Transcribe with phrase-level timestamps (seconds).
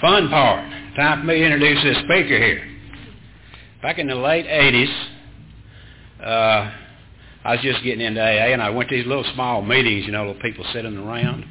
[0.00, 0.70] Fun part.
[0.96, 2.66] Time for me to introduce this speaker here.
[3.82, 5.06] Back in the late 80s,
[6.24, 6.70] uh,
[7.44, 10.12] I was just getting into AA, and I went to these little small meetings, you
[10.12, 11.44] know, little people sitting around.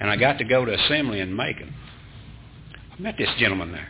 [0.00, 1.74] And I got to go to assembly in Macon.
[2.92, 3.88] I met this gentleman there.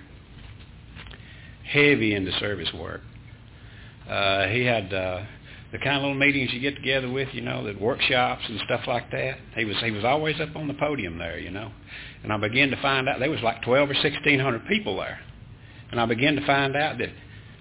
[1.64, 3.00] Heavy into service work.
[4.08, 5.24] Uh, he had uh,
[5.70, 8.82] the kind of little meetings you get together with, you know, the workshops and stuff
[8.86, 9.38] like that.
[9.54, 11.70] He was he was always up on the podium there, you know.
[12.22, 15.20] And I began to find out there was like twelve or sixteen hundred people there.
[15.90, 17.10] And I began to find out that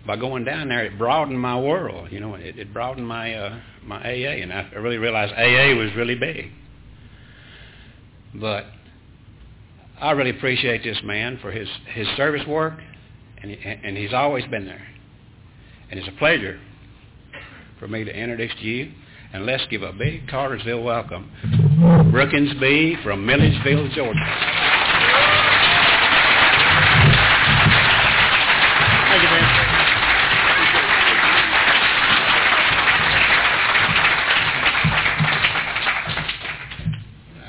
[0.06, 2.12] by going down there, it broadened my world.
[2.12, 5.94] You know, it, it broadened my uh, my AA, and I really realized AA was
[5.96, 6.52] really big.
[8.36, 8.66] But
[10.00, 12.80] I really appreciate this man for his his service work,
[13.42, 14.88] and and he's always been there.
[15.92, 16.60] And it's a pleasure
[17.80, 18.92] for me to introduce to you.
[19.34, 21.30] And let's give a big Cartersville welcome.
[22.12, 22.96] Brookins B.
[23.04, 24.20] from Milledgeville, Georgia.
[29.10, 29.44] Thank you, Ben.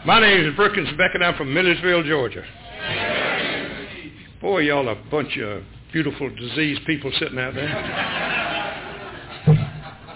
[0.04, 2.42] My name is Brookins Beck, and I'm from Milledgeville, Georgia.
[4.40, 8.57] Boy, y'all a bunch of beautiful diseased people sitting out there.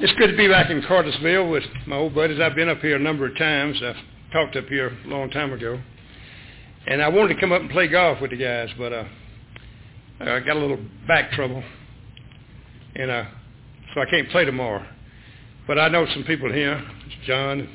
[0.03, 2.41] It's good to be back in Cartersville with my old buddies.
[2.41, 3.81] I've been up here a number of times.
[3.84, 3.95] I've
[4.33, 5.81] talked up here a long time ago.
[6.89, 9.05] And I wanted to come up and play golf with the guys, but uh,
[10.19, 11.62] I got a little back trouble.
[12.97, 13.27] And uh,
[13.94, 14.84] so I can't play tomorrow.
[15.69, 16.84] But I know some people here.
[17.25, 17.69] John,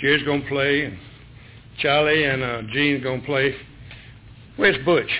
[0.00, 0.96] Jerry's going to play, and
[1.80, 3.54] Charlie and uh, Gene's going to play.
[4.56, 5.10] Where's Butch?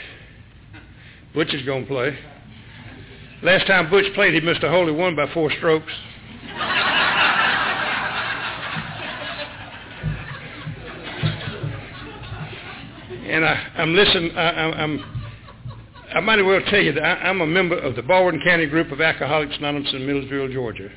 [1.34, 2.18] Butch is going to play.
[3.42, 4.70] Last time Butch played, he missed a.
[4.70, 5.92] He won by four strokes.
[13.24, 14.36] And I, I'm listening.
[14.36, 15.04] I, I'm,
[16.14, 18.66] I might as well tell you that I, I'm a member of the Baldwin County
[18.66, 20.90] Group of Alcoholics Anonymous in Milledgeville, Georgia.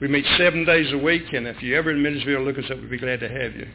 [0.00, 2.78] We meet seven days a week, and if you're ever in Milledgeville, look us up.
[2.78, 3.68] We'd be glad to have you.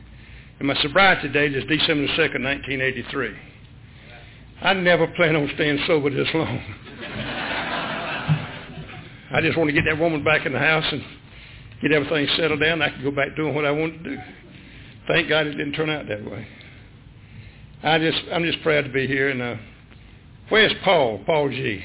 [0.59, 3.35] And my sobriety date is December 2nd, 1983.
[4.61, 6.61] I never plan on staying sober this long.
[9.31, 11.01] I just want to get that woman back in the house and
[11.81, 12.81] get everything settled down.
[12.81, 14.17] I can go back doing what I want to do.
[15.07, 16.45] Thank God it didn't turn out that way.
[17.83, 19.29] I just, I'm just proud to be here.
[19.29, 19.55] And uh,
[20.49, 21.21] where's Paul?
[21.25, 21.83] Paul G.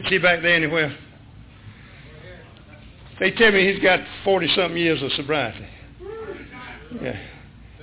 [0.00, 0.96] Is he back there anywhere?
[3.18, 5.66] They tell me he's got 40-something years of sobriety.
[7.02, 7.18] Yeah.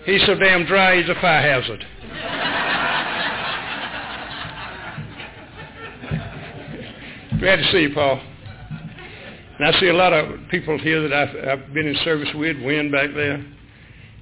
[0.05, 1.85] He's so damn dry, he's a fire hazard.
[7.39, 8.19] Glad to see you, Paul.
[9.59, 12.57] And I see a lot of people here that I've, I've been in service with,
[12.63, 13.45] Win back there.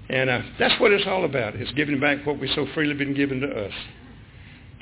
[0.09, 1.55] And uh, that's what it's all about.
[1.55, 3.73] It's giving back what we've so freely been given to us.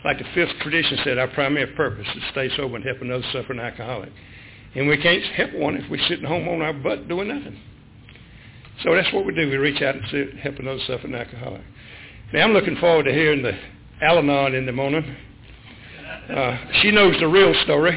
[0.03, 3.23] Like the fifth tradition said, our primary purpose is to stay sober and help another
[3.31, 4.11] suffering alcoholic.
[4.75, 7.57] And we can't help one if we're sitting home on our butt doing nothing.
[8.83, 9.49] So that's what we do.
[9.49, 11.61] We reach out and help another suffering alcoholic.
[12.33, 13.57] Now I'm looking forward to hearing the
[14.01, 15.15] Al-Anon in the morning.
[16.29, 17.95] Uh, she knows the real story.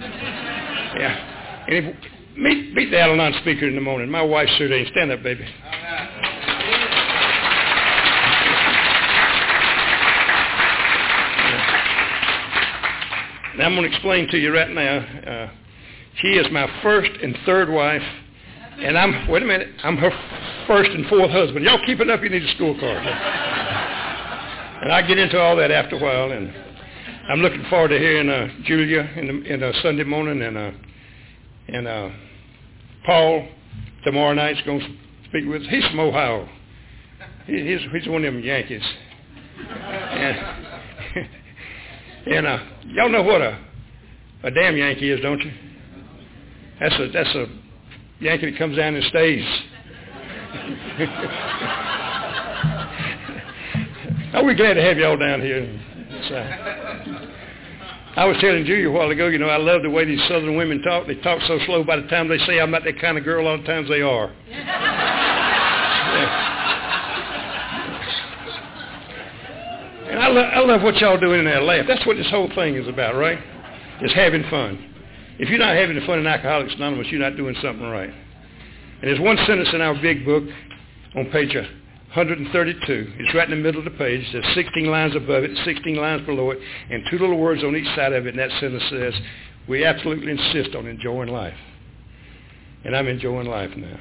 [0.00, 1.64] Yeah.
[1.68, 1.96] And if,
[2.36, 4.10] meet, meet the Al-Anon speaker in the morning.
[4.10, 4.86] My wife, Sue Dane.
[4.90, 5.46] Stand up, baby.
[13.56, 14.98] Now I'm going to explain to you right now.
[14.98, 15.50] Uh,
[16.20, 18.02] she is my first and third wife,
[18.78, 19.68] and I'm wait a minute.
[19.82, 20.10] I'm her
[20.66, 21.64] first and fourth husband.
[21.64, 22.22] Y'all keep it up.
[22.22, 22.82] You need a scorecard.
[24.82, 26.52] and I get into all that after a while, and
[27.30, 30.72] I'm looking forward to hearing uh, Julia in, the, in Sunday morning, and uh,
[31.68, 32.10] and uh,
[33.06, 33.48] Paul
[34.04, 34.96] tomorrow night's going to
[35.28, 35.68] speak with us.
[35.70, 36.46] He's from Ohio.
[37.46, 38.84] He, he's he's one of them Yankees.
[39.58, 40.65] And,
[42.26, 43.58] and uh, y'all know what a
[44.42, 45.52] a damn Yankee is, don't you?
[46.80, 47.46] That's a that's a
[48.20, 49.44] Yankee that comes down and stays.
[54.34, 55.80] oh, we're glad to have y'all down here.
[58.16, 60.56] I was telling Julia a while ago, you know, I love the way these southern
[60.56, 61.06] women talk.
[61.06, 63.42] They talk so slow by the time they say I'm not that kind of girl,
[63.42, 64.32] a lot of times they are.
[64.48, 66.42] Yeah.
[70.08, 71.84] And I, lo- I love what y'all doing in that laugh.
[71.88, 73.38] That's what this whole thing is about, right?
[74.00, 74.94] It's having fun.
[75.38, 78.08] If you're not having fun in Alcoholics Anonymous, you're not doing something right.
[78.08, 80.44] And there's one sentence in our big book
[81.14, 83.12] on page 132.
[83.18, 84.26] It's right in the middle of the page.
[84.32, 86.58] There's 16 lines above it, 16 lines below it,
[86.90, 88.30] and two little words on each side of it.
[88.30, 89.14] And that sentence says,
[89.68, 91.58] we absolutely insist on enjoying life.
[92.84, 93.98] And I'm enjoying life now.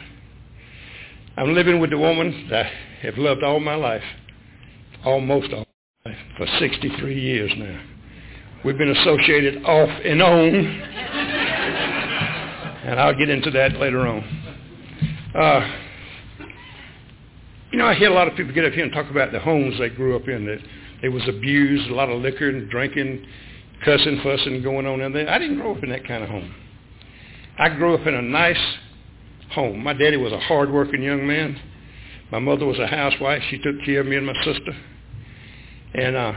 [1.37, 2.71] I'm living with the woman that I
[3.01, 4.03] have loved all my life,
[5.03, 5.64] almost all.
[6.37, 7.81] For 63 years now.
[8.63, 10.53] We've been associated off and on,
[12.85, 14.23] and I'll get into that later on.
[15.33, 15.67] Uh,
[17.71, 19.39] you know, I hear a lot of people get up here and talk about the
[19.39, 20.59] homes they grew up in, that
[21.01, 23.25] they was abused, a lot of liquor and drinking,
[23.83, 25.27] cussing, fussing going on in there.
[25.27, 26.53] I didn't grow up in that kind of home.
[27.57, 28.61] I grew up in a nice
[29.53, 29.83] home.
[29.83, 31.59] My daddy was a hard-working young man.
[32.31, 33.41] My mother was a housewife.
[33.49, 34.75] She took care of me and my sister.
[35.95, 36.33] And uh,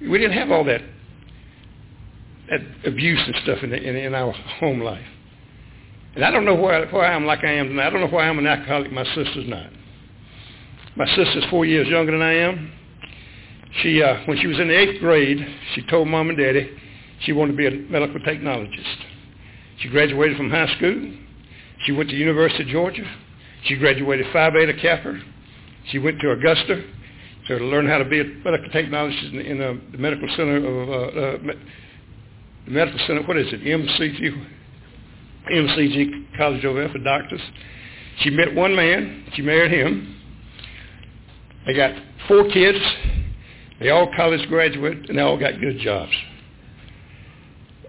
[0.00, 0.80] we didn't have all that,
[2.48, 5.04] that abuse and stuff in, the, in, in our home life.
[6.14, 7.88] And I don't know why, why I'm like I am tonight.
[7.88, 8.90] I don't know why I'm an alcoholic.
[8.90, 9.70] My sister's not.
[10.96, 12.72] My sister's four years younger than I am.
[13.82, 16.70] She, uh, when she was in the eighth grade, she told mom and daddy
[17.20, 18.96] she wanted to be a medical technologist.
[19.80, 21.12] She graduated from high school.
[21.84, 23.04] She went to University of Georgia.
[23.64, 25.20] She graduated Phi Beta Kappa.
[25.90, 26.82] She went to Augusta
[27.48, 30.88] to learn how to be a medical technologist in, in uh, the medical center of
[30.88, 31.54] uh, uh,
[32.66, 33.22] the medical center.
[33.22, 33.62] What is it?
[33.62, 34.46] MCG,
[35.50, 37.40] MCG College over there for doctors.
[38.20, 39.24] She met one man.
[39.34, 40.14] She married him.
[41.66, 41.94] They got
[42.26, 42.78] four kids.
[43.80, 46.12] They all college graduate, and they all got good jobs.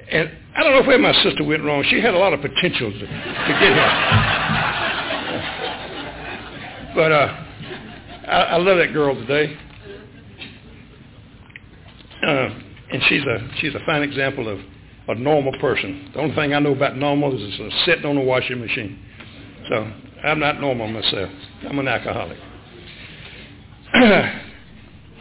[0.10, 1.84] And I don't know where my sister went wrong.
[1.90, 3.74] She had a lot of potential to, to get here.
[6.96, 7.46] but uh,
[8.30, 9.58] I, I love that girl today.
[12.26, 12.50] Uh,
[12.92, 14.60] and she's a she's a fine example of
[15.08, 16.12] a normal person.
[16.14, 19.00] The only thing I know about normal is it's sitting on a washing machine.
[19.70, 19.92] So
[20.24, 21.30] I'm not normal myself.
[21.68, 22.38] I'm an alcoholic.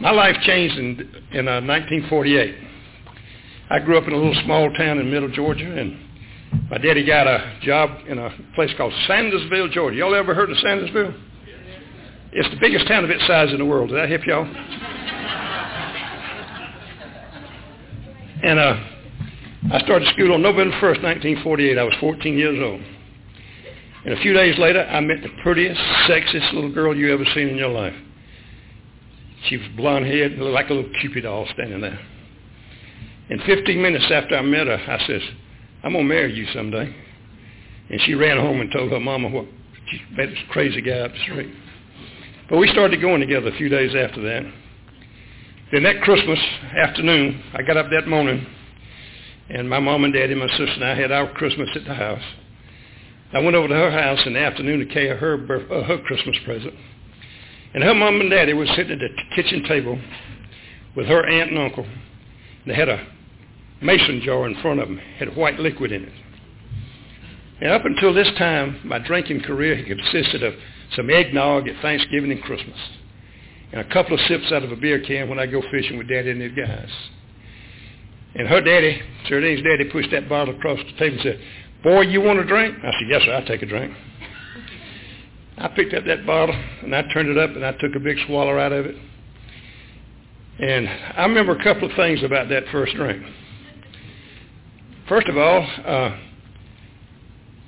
[0.01, 0.99] My life changed in
[1.31, 2.55] in uh, 1948.
[3.71, 5.97] I grew up in a little small town in middle Georgia, and
[6.69, 9.97] my daddy got a job in a place called Sandersville, Georgia.
[9.97, 11.28] Y'all ever heard of Sandersville?
[12.31, 13.89] It's the biggest town of its size in the world.
[13.89, 14.45] Does that help y'all?
[18.43, 18.79] and uh,
[19.73, 21.77] I started school on November 1st, 1948.
[21.77, 22.81] I was 14 years old.
[24.05, 27.49] And a few days later, I met the prettiest, sexiest little girl you ever seen
[27.49, 27.95] in your life.
[29.47, 31.99] She was blonde haired, looked like a little Cupid doll standing there.
[33.29, 35.21] And 15 minutes after I met her, I says,
[35.83, 36.93] I'm going to marry you someday.
[37.89, 39.45] And she ran home and told her mama what
[39.89, 41.53] she met this crazy guy up the street.
[42.49, 44.51] But we started going together a few days after that.
[45.71, 46.39] Then that Christmas
[46.75, 48.43] afternoon, I got up that morning,
[49.49, 52.23] and my mom and daddy, my sister and I had our Christmas at the house.
[53.33, 56.35] I went over to her house in the afternoon to carry her uh, her Christmas
[56.43, 56.73] present.
[57.75, 59.99] And her mom and daddy were sitting at the kitchen table
[60.95, 61.85] with her aunt and uncle.
[62.65, 63.05] They had a
[63.79, 66.13] mason jar in front of them, had white liquid in it.
[67.61, 70.55] And up until this time, my drinking career consisted of
[70.95, 72.77] some eggnog at Thanksgiving and Christmas,
[73.71, 76.07] and a couple of sips out of a beer can when I go fishing with
[76.07, 76.89] Daddy and his guys.
[78.35, 81.39] And her daddy, Sardine's daddy, pushed that bottle across the table and said,
[81.83, 82.75] boy, you want a drink?
[82.77, 83.93] I said, yes, sir, I'll take a drink.
[85.57, 88.17] I picked up that bottle, and I turned it up, and I took a big
[88.27, 88.95] swallow out of it.
[90.59, 93.23] And I remember a couple of things about that first drink.
[95.07, 96.17] First of all, uh,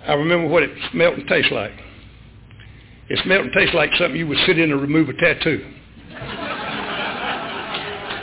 [0.08, 1.72] I remember what it smelled and tasted like.
[3.12, 5.66] It smelled and tasted like something you would sit in to remove a tattoo.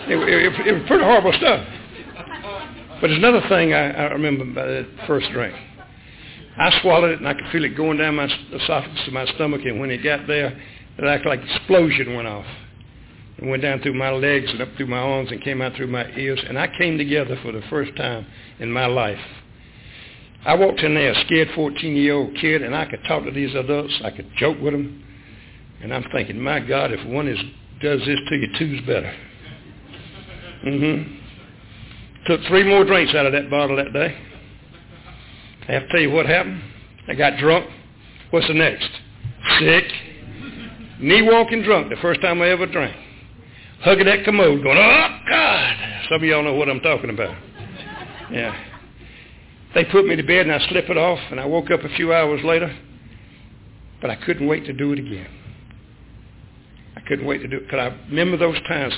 [0.09, 1.67] it, it, it, was pretty horrible stuff.
[2.99, 5.55] But there's another thing I, I remember about that first drink.
[6.57, 9.61] I swallowed it and I could feel it going down my esophagus to my stomach,
[9.67, 10.59] and when it got there,
[10.97, 12.47] it acted like an explosion went off.
[13.37, 15.89] It went down through my legs and up through my arms and came out through
[15.89, 18.25] my ears, and I came together for the first time
[18.59, 19.21] in my life.
[20.49, 23.93] I walked in there, a scared 14-year-old kid, and I could talk to these adults.
[24.03, 25.05] I could joke with them.
[25.83, 27.39] And I'm thinking, my God, if one is,
[27.83, 29.15] does this to you, two's better.
[30.65, 31.17] Mm-hmm.
[32.25, 34.17] Took three more drinks out of that bottle that day.
[35.69, 36.63] I have to tell you what happened.
[37.09, 37.67] I got drunk.
[38.31, 38.89] What's the next?
[39.59, 39.85] Sick.
[40.99, 42.97] Knee walking drunk, the first time I ever drank.
[43.83, 45.77] Hugging that commode, going, oh, God.
[46.09, 47.37] Some of y'all know what I'm talking about.
[48.33, 48.65] Yeah.
[49.75, 51.89] They put me to bed and I slept it off and I woke up a
[51.91, 52.75] few hours later,
[54.01, 55.29] but I couldn't wait to do it again.
[56.97, 58.95] I couldn't wait to do it because I remember those times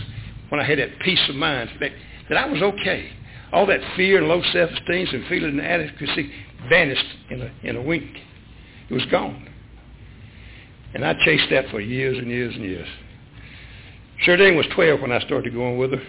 [0.49, 1.93] when I had that peace of mind that,
[2.29, 3.11] that I was okay.
[3.53, 6.31] All that fear and low self-esteem and feeling inadequacy
[6.69, 8.17] vanished in a, in a wink.
[8.89, 9.49] It was gone.
[10.95, 12.89] And I chased that for years and years and years.
[14.25, 16.03] Sherdane was 12 when I started going with her.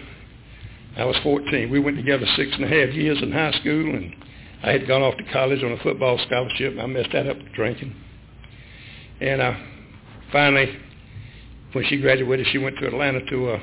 [0.96, 1.70] I was 14.
[1.70, 4.14] We went together six and a half years in high school, and
[4.62, 6.76] I had gone off to college on a football scholarship.
[6.80, 7.94] I messed that up with drinking.
[9.20, 9.54] And uh,
[10.30, 10.78] finally,
[11.72, 13.62] when she graduated, she went to Atlanta to a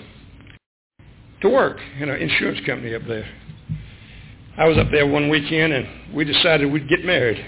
[1.41, 3.25] to work in an insurance company up there.
[4.57, 7.43] I was up there one weekend and we decided we'd get married.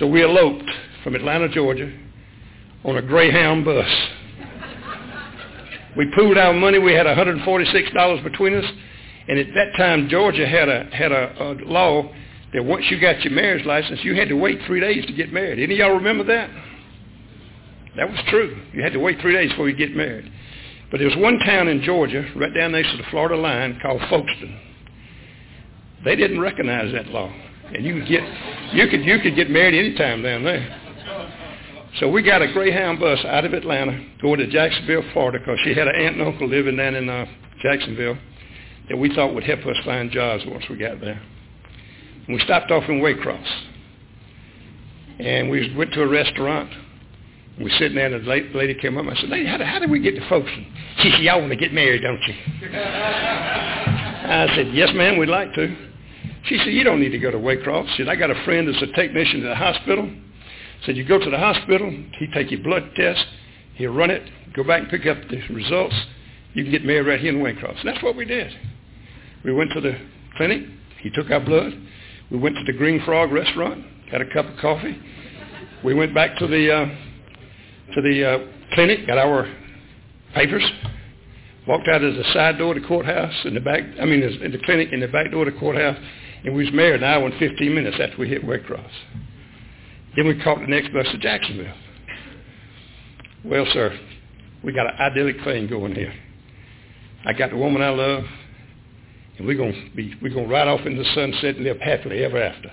[0.00, 0.68] So we eloped
[1.04, 1.92] from Atlanta, Georgia
[2.84, 3.88] on a Greyhound bus.
[5.96, 6.80] we pooled our money.
[6.80, 8.64] We had $146 between us.
[9.28, 12.12] And at that time, Georgia had a, had a, a law
[12.54, 15.32] that once you got your marriage license, you had to wait three days to get
[15.32, 15.58] married.
[15.58, 16.50] Any of y'all remember that?
[17.96, 18.60] That was true.
[18.72, 20.30] You had to wait three days before you get married.
[20.90, 24.00] But there was one town in Georgia, right down next to the Florida line, called
[24.02, 24.58] Folkston.
[26.04, 27.30] They didn't recognize that law,
[27.74, 28.22] and you could get
[28.72, 30.80] you could you could get married anytime down there.
[31.98, 35.74] So we got a Greyhound bus out of Atlanta going to Jacksonville, Florida, because she
[35.74, 37.26] had an aunt and uncle living down in uh,
[37.60, 38.16] Jacksonville
[38.88, 41.20] that we thought would help us find jobs once we got there.
[42.28, 43.48] And we stopped off in Waycross,
[45.18, 46.70] and we went to a restaurant
[47.58, 49.06] we were sitting there, and the lady came up.
[49.06, 50.64] I said, "Lady, how, how did we get to Folkston?"
[50.98, 52.34] She said, "Y'all want to get married, don't you?"
[52.72, 55.76] I said, "Yes, ma'am, we'd like to."
[56.44, 58.68] She said, "You don't need to go to Waycross." She said, "I got a friend
[58.68, 60.08] that's a technician at the hospital."
[60.86, 61.90] Said, "You go to the hospital.
[62.18, 63.26] He take your blood test.
[63.74, 64.22] He'll run it.
[64.54, 65.96] Go back and pick up the results.
[66.54, 68.54] You can get married right here in Waycross." And that's what we did.
[69.44, 69.98] We went to the
[70.36, 70.62] clinic.
[71.00, 71.72] He took our blood.
[72.30, 73.84] We went to the Green Frog restaurant.
[74.10, 74.98] Got a cup of coffee.
[75.84, 76.86] We went back to the uh,
[77.94, 78.38] to the uh,
[78.74, 79.52] clinic, got our
[80.34, 80.64] papers,
[81.66, 84.52] walked out of the side door of the courthouse in the back, I mean, in
[84.52, 85.96] the clinic in the back door of the courthouse,
[86.44, 88.90] and we was married an hour and 15 minutes after we hit Waycross.
[90.16, 91.74] Then we caught the next bus to Jacksonville.
[93.44, 93.98] Well, sir,
[94.64, 96.12] we got an idyllic thing going here.
[97.24, 98.24] I got the woman I love,
[99.38, 102.42] and we're gonna be we're gonna ride off into the sunset and live happily ever
[102.42, 102.70] after.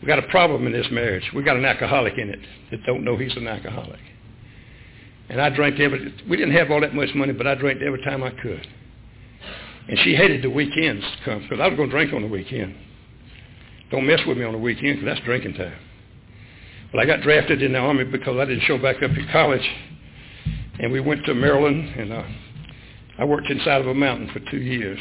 [0.00, 1.30] We've got a problem in this marriage.
[1.34, 4.00] We've got an alcoholic in it that don't know he's an alcoholic.
[5.30, 8.02] And I drank every, we didn't have all that much money, but I drank every
[8.04, 8.66] time I could.
[9.88, 12.28] And she hated the weekends to come because I was going to drink on the
[12.28, 12.74] weekend.
[13.90, 15.78] Don't mess with me on the weekend because that's drinking time.
[16.92, 19.66] But I got drafted in the Army because I didn't show back up at college.
[20.80, 22.24] And we went to Maryland, and uh,
[23.18, 24.98] I worked inside of a mountain for two years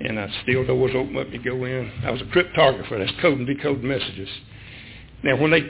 [0.00, 1.92] and I steel doors open up to go in.
[2.04, 2.98] I was a cryptographer.
[2.98, 4.28] That's coding, decoding messages.
[5.22, 5.60] Now, when they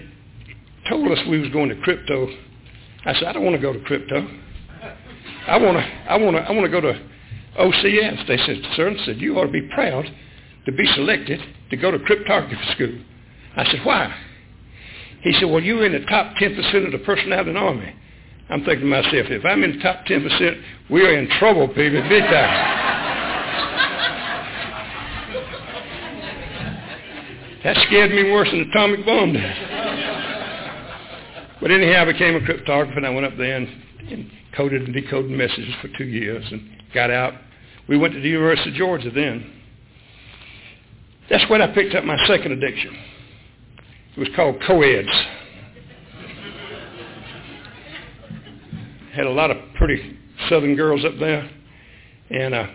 [0.88, 2.28] told us we was going to crypto,
[3.04, 4.28] I said, I don't want to go to crypto.
[5.46, 7.00] I want to, I want to, I want to go to
[7.58, 8.26] OCS.
[8.28, 10.04] They said, sir, and said, you ought to be proud
[10.66, 12.98] to be selected to go to cryptography school.
[13.56, 14.14] I said, why?
[15.22, 17.96] He said, well, you're in the top 10% of the personnel in the Army.
[18.48, 22.22] I'm thinking to myself, if I'm in the top 10%, we're in trouble, baby, big
[22.24, 22.79] time.
[27.64, 29.56] That scared me worse than an atomic bomb did.
[31.60, 33.68] But anyhow, I became a cryptographer, and I went up there and,
[34.10, 37.34] and coded and decoded messages for two years and got out.
[37.86, 39.52] We went to the University of Georgia then.
[41.28, 42.96] That's when I picked up my second addiction.
[44.16, 45.08] It was called co-eds.
[49.12, 51.50] Had a lot of pretty southern girls up there,
[52.30, 52.66] and uh,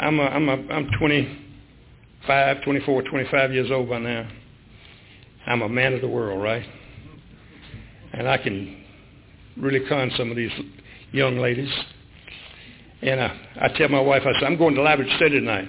[0.00, 1.45] I'm a, I'm a, I'm 20
[2.26, 4.28] 25, 24, 25 years old by now.
[5.46, 6.64] I'm a man of the world, right?
[8.12, 8.84] And I can
[9.56, 10.50] really con some of these
[11.12, 11.72] young ladies.
[13.02, 15.68] And I, I tell my wife, I said, I'm going to library to study tonight.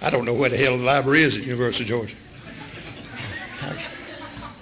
[0.00, 2.14] I don't know where the hell the library is at University of Georgia.
[3.60, 3.92] I,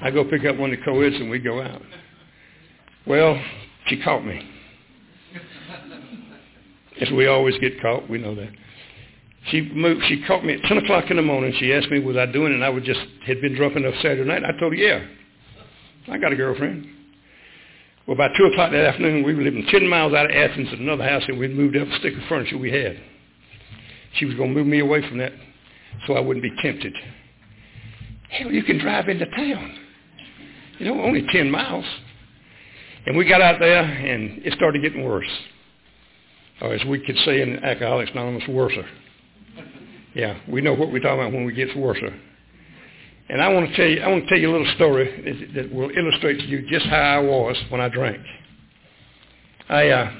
[0.02, 1.82] I go pick up one of the co-eds and we go out.
[3.06, 3.40] Well,
[3.86, 4.50] she caught me.
[7.00, 8.50] As we always get caught, we know that.
[9.50, 11.54] She moved, she called me at 10 o'clock in the morning.
[11.58, 12.56] She asked me, was I doing it?
[12.56, 14.42] And I was just, had been drunk enough Saturday night.
[14.44, 15.06] I told her, yeah.
[16.08, 16.86] I got a girlfriend.
[18.06, 20.78] Well, about 2 o'clock that afternoon, we were living 10 miles out of Athens at
[20.78, 23.00] another house, and we'd moved up a stick of furniture we had.
[24.14, 25.32] She was going to move me away from that
[26.06, 26.94] so I wouldn't be tempted.
[28.30, 29.78] Hell, you can drive into town.
[30.78, 31.84] You know, only 10 miles.
[33.06, 35.30] And we got out there, and it started getting worse.
[36.60, 38.86] Or as we could say in Alcoholics Anonymous, worser.
[40.16, 42.10] Yeah, we know what we're talking about when we get to worship.
[43.28, 45.70] And I want to tell you, I want to tell you a little story that,
[45.70, 48.24] will illustrate to you just how I was when I drank.
[49.68, 50.12] I uh,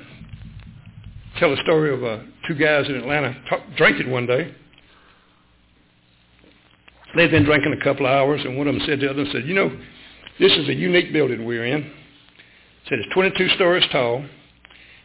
[1.39, 4.55] tell a story of uh, two guys in Atlanta talk, drinking one day.
[7.17, 9.25] They'd been drinking a couple of hours, and one of them said to the other,
[9.33, 9.71] said, "You know,
[10.39, 11.91] this is a unique building we're in."
[12.91, 14.27] Said it's 22 stories tall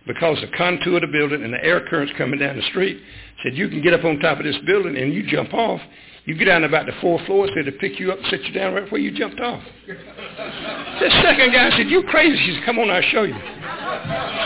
[0.08, 3.02] because the contour of the building and the air currents coming down the street
[3.44, 5.82] said you can get up on top of this building and you jump off.
[6.26, 8.54] You get down about the fourth floor, said to pick you up and sit you
[8.54, 9.64] down right where you jumped off.
[9.88, 12.38] the second guy said, you crazy.
[12.46, 13.36] She said, come on, I'll show you.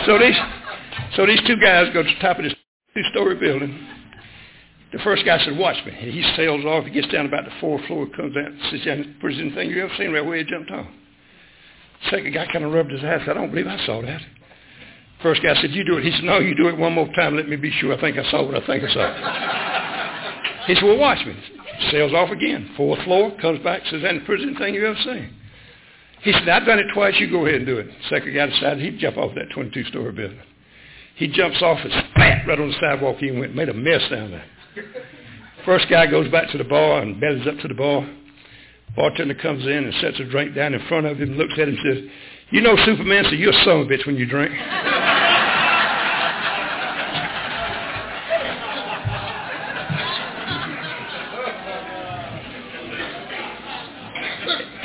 [0.06, 0.36] So these,
[1.16, 2.54] so these two guys go to the top of this
[2.94, 3.86] two-story building.
[4.92, 5.92] The first guy said, watch me.
[5.92, 6.84] And he sails off.
[6.84, 9.16] He gets down about the fourth floor, comes out, sits down.
[9.20, 10.86] Prettiest thing you ever seen right where he jumped off.
[12.10, 13.20] Second guy kind of rubbed his eyes.
[13.28, 14.22] I don't believe I saw that.
[15.26, 16.04] First guy said, you do it.
[16.04, 17.34] He said, no, you do it one more time.
[17.34, 20.66] Let me be sure I think I saw what I think I saw.
[20.68, 21.34] he said, well, watch me.
[21.90, 22.70] Sails off again.
[22.76, 25.34] Fourth floor, comes back, says, that's the prettiest thing you ever seen.
[26.22, 27.18] He said, I've done it twice.
[27.18, 27.88] You go ahead and do it.
[28.08, 30.38] Second guy decided he'd jump off that 22-story building.
[31.16, 33.16] He jumps off and spat right on the sidewalk.
[33.18, 34.44] He went made a mess down there.
[35.64, 38.08] First guy goes back to the bar and bellies up to the bar.
[38.94, 41.76] Bartender comes in and sets a drink down in front of him, looks at him
[41.76, 42.10] and says,
[42.50, 44.52] you know Superman, so you're a son of a bitch when you drink.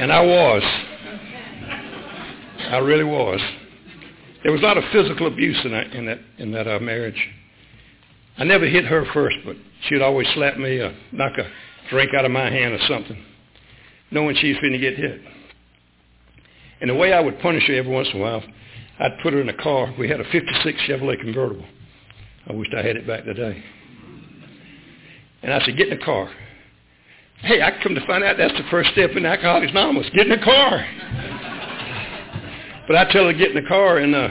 [0.01, 0.63] And I was.
[2.71, 3.39] I really was.
[4.41, 7.29] There was a lot of physical abuse in that in that in that uh, marriage.
[8.39, 11.47] I never hit her first, but she'd always slap me or knock a
[11.91, 13.23] drink out of my hand or something,
[14.09, 15.21] knowing she's going to get hit.
[16.79, 18.43] And the way I would punish her every once in a while,
[18.99, 19.93] I'd put her in a car.
[19.99, 21.65] We had a 56 Chevrolet convertible.
[22.47, 23.63] I wished I had it back today.
[25.43, 26.31] And I said, get in the car.
[27.43, 30.07] Hey, I come to find out that's the first step in Alcoholics Anonymous.
[30.13, 30.85] Get in the car.
[32.87, 34.29] but I tell her to get in the car, and uh,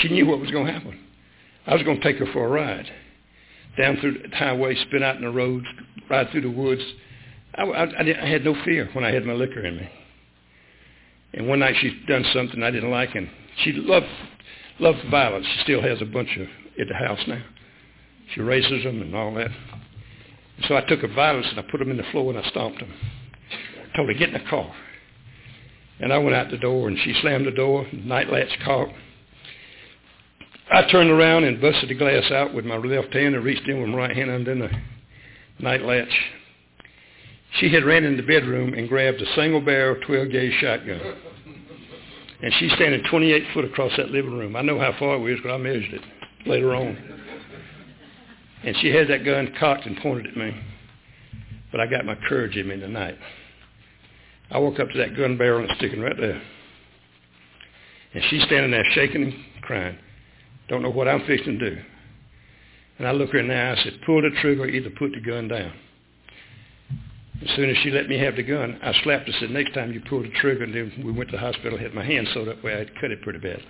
[0.00, 0.98] she knew what was going to happen.
[1.66, 2.90] I was going to take her for a ride
[3.78, 5.66] down through the highway, spin out in the roads,
[6.08, 6.82] ride through the woods.
[7.54, 9.90] I, I, I, I had no fear when I had my liquor in me.
[11.34, 13.28] And one night she'd done something I didn't like, and
[13.62, 14.06] she loved
[14.80, 15.46] loved violence.
[15.54, 16.46] She still has a bunch of
[16.80, 17.42] at the house now.
[18.34, 19.50] She raises them and all that.
[20.58, 22.48] And so I took her violence and I put them in the floor and I
[22.50, 22.92] stomped them.
[22.92, 24.74] I told her, get in the car.
[26.00, 28.88] And I went out the door and she slammed the door, night latch caught.
[30.70, 33.80] I turned around and busted the glass out with my left hand and reached in
[33.80, 34.70] with my right hand under the
[35.60, 36.12] night latch.
[37.60, 41.00] She had ran in the bedroom and grabbed a single barrel 12 gauge shotgun.
[42.42, 44.56] And she's standing 28 foot across that living room.
[44.56, 46.02] I know how far it was because I measured it
[46.46, 47.17] later on.
[48.64, 50.54] And she had that gun cocked and pointed at me.
[51.70, 53.18] But I got my courage in me tonight.
[54.50, 56.42] I walk up to that gun barrel and sticking right there.
[58.14, 59.98] And she's standing there shaking and crying.
[60.68, 61.82] Don't know what I'm fixing to do.
[62.98, 63.58] And I look her in the eye.
[63.58, 65.72] And I said, pull the trigger or either put the gun down.
[67.42, 69.74] As soon as she let me have the gun, I slapped her and said, next
[69.74, 70.64] time you pull the trigger.
[70.64, 73.12] And then we went to the hospital, had my hand sewed up where I'd cut
[73.12, 73.66] it pretty badly.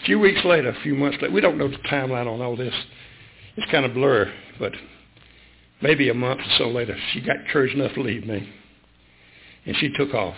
[0.00, 2.56] A few weeks later, a few months later, we don't know the timeline on all
[2.56, 2.74] this.
[3.56, 4.72] It's kind of blur, but
[5.82, 8.48] maybe a month or so later, she got courage enough to leave me.
[9.66, 10.36] And she took off.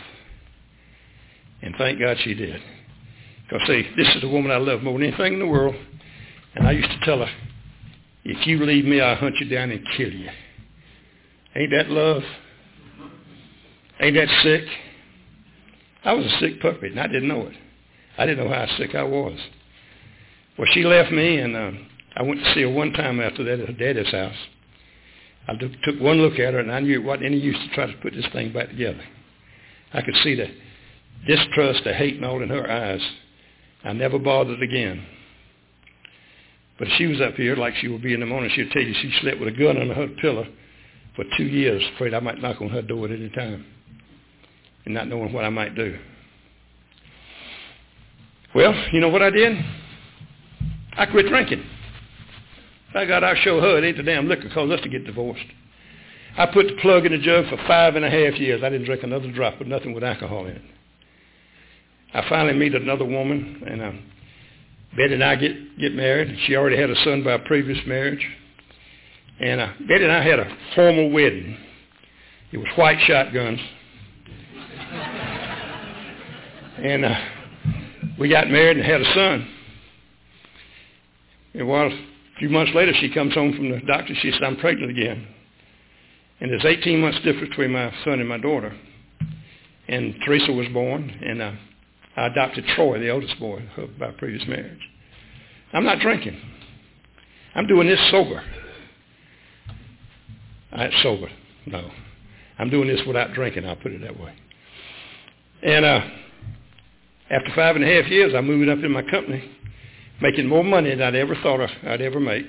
[1.62, 2.61] And thank God she did.
[3.44, 5.75] Because, see, this is the woman I love more than anything in the world.
[6.55, 7.31] And I used to tell her,
[8.25, 10.31] if you leave me, I'll hunt you down and kill you.
[11.55, 12.23] Ain't that love?
[14.01, 14.64] Ain't that sick?
[16.05, 17.55] I was a sick puppy, and I didn't know it.
[18.18, 19.38] I didn't know how sick I was.
[20.59, 21.70] Well, she left me, and uh,
[22.16, 24.37] I went to see her one time after that at her daddy's house.
[25.49, 27.87] I took one look at her, and I knew it wasn't any use to try
[27.87, 29.03] to put this thing back together.
[29.92, 30.49] I could see the
[31.27, 33.01] distrust, the hate, and all in her eyes.
[33.85, 35.05] I never bothered again.
[36.79, 38.83] But if she was up here like she would be in the morning, she'd tell
[38.83, 40.46] you she slept with a gun under her pillow
[41.16, 43.66] for two years, afraid I might knock on her door at any time
[44.85, 45.99] and not knowing what I might do.
[48.54, 49.56] Well, you know what I did?
[50.96, 51.64] I quit drinking.
[52.92, 55.44] By God, I show her it ain't the damn liquor caused us to get divorced.
[56.36, 58.62] I put the plug in the jug for five and a half years.
[58.64, 60.62] I didn't drink another drop of nothing with alcohol in it.
[62.12, 64.02] I finally meet another woman, and um,
[64.96, 66.36] Betty and I get, get married.
[66.46, 68.26] She already had a son by a previous marriage.
[69.38, 71.56] And uh, Betty and I had a formal wedding.
[72.50, 73.60] It was white shotguns.
[76.78, 77.14] and uh,
[78.18, 79.49] we got married and had a son.
[81.55, 84.14] And well, a few months later, she comes home from the doctor.
[84.20, 85.27] She said, I'm pregnant again.
[86.40, 88.75] And there's 18 months difference between my son and my daughter.
[89.88, 91.53] And Teresa was born, and uh,
[92.16, 94.81] I adopted Troy, the oldest boy of my previous marriage.
[95.73, 96.40] I'm not drinking.
[97.55, 98.42] I'm doing this sober.
[100.73, 101.29] I sober.
[101.66, 101.90] No.
[102.59, 104.35] I'm doing this without drinking, I'll put it that way.
[105.62, 106.01] And uh,
[107.31, 109.49] after five and a half years, I moved up in my company,
[110.21, 112.47] making more money than I'd ever thought I'd ever make,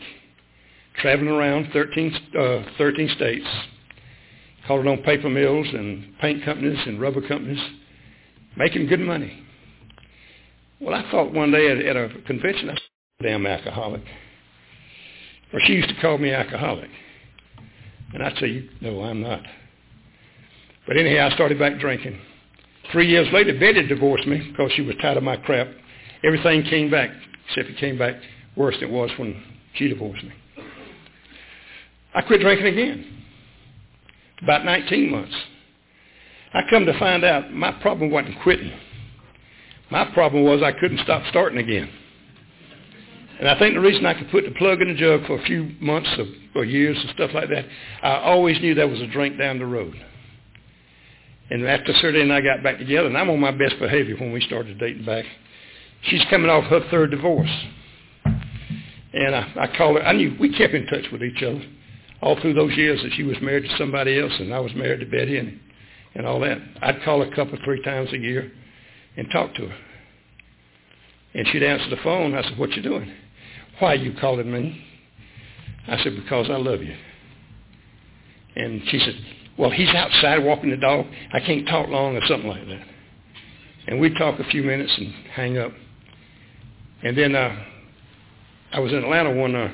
[0.99, 3.45] traveling around 13, uh, 13 states,
[4.67, 7.61] calling on paper mills and paint companies and rubber companies,
[8.57, 9.43] making good money.
[10.79, 12.77] Well, I thought one day at, at a convention, I
[13.21, 14.01] damn alcoholic.
[15.53, 16.89] Or she used to call me alcoholic.
[18.13, 19.43] And I'd say, no, I'm not.
[20.87, 22.19] But anyhow, I started back drinking.
[22.91, 25.67] Three years later, Betty divorced me because she was tired of my crap.
[26.23, 27.09] Everything came back,
[27.47, 28.15] except it came back
[28.55, 29.41] worse than it was when
[29.75, 30.33] she divorced me.
[32.13, 33.23] I quit drinking again.
[34.41, 35.35] About 19 months.
[36.53, 38.73] I come to find out my problem wasn't quitting.
[39.89, 41.89] My problem was I couldn't stop starting again.
[43.39, 45.43] And I think the reason I could put the plug in the jug for a
[45.45, 46.09] few months
[46.53, 47.65] or, years and stuff like that,
[48.03, 49.95] I always knew there was a drink down the road.
[51.51, 54.31] And after Serta and I got back together, and I'm on my best behavior when
[54.31, 55.25] we started dating back,
[56.03, 57.51] she's coming off her third divorce.
[59.13, 60.03] And I, I called her.
[60.03, 61.61] I knew we kept in touch with each other
[62.21, 65.01] all through those years that she was married to somebody else and I was married
[65.01, 65.59] to Betty and,
[66.15, 66.57] and all that.
[66.81, 68.49] I'd call her a couple, three times a year
[69.17, 69.77] and talk to her.
[71.33, 72.33] And she'd answer the phone.
[72.33, 73.11] I said, what you doing?
[73.79, 74.85] Why are you calling me?
[75.87, 76.95] I said, because I love you.
[78.55, 79.15] And she said,
[79.57, 81.05] well, he's outside walking the dog.
[81.33, 82.87] I can't talk long or something like that.
[83.87, 85.71] And we'd talk a few minutes and hang up.
[87.03, 87.55] And then uh,
[88.71, 89.71] I was in Atlanta one uh,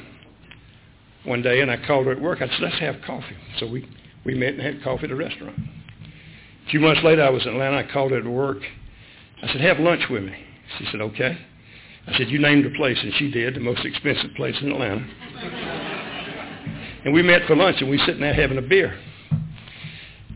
[1.25, 2.41] one day, and I called her at work.
[2.41, 3.35] I said, let's have coffee.
[3.59, 3.87] So we,
[4.25, 5.57] we met and had coffee at a restaurant.
[5.57, 7.77] A few months later, I was in Atlanta.
[7.77, 8.59] I called her at work.
[9.43, 10.33] I said, have lunch with me.
[10.79, 11.37] She said, okay.
[12.07, 15.05] I said, you named the place, and she did, the most expensive place in Atlanta.
[17.05, 18.97] and we met for lunch, and we sitting there having a beer.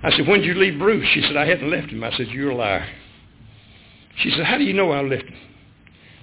[0.04, 1.08] I said, when did you leave Bruce?
[1.14, 2.04] She said, I hadn't left him.
[2.04, 2.88] I said, you're a liar.
[4.18, 5.38] She said, how do you know I left him?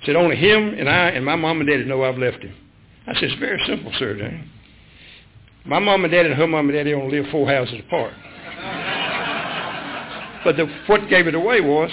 [0.03, 2.55] I said, only him and I and my mom and daddy know I've left him.
[3.07, 4.41] I said, it's very simple, sir.
[5.65, 8.13] My mom and daddy and her mom and daddy only live four houses apart.
[10.45, 11.91] but the, what gave it away was,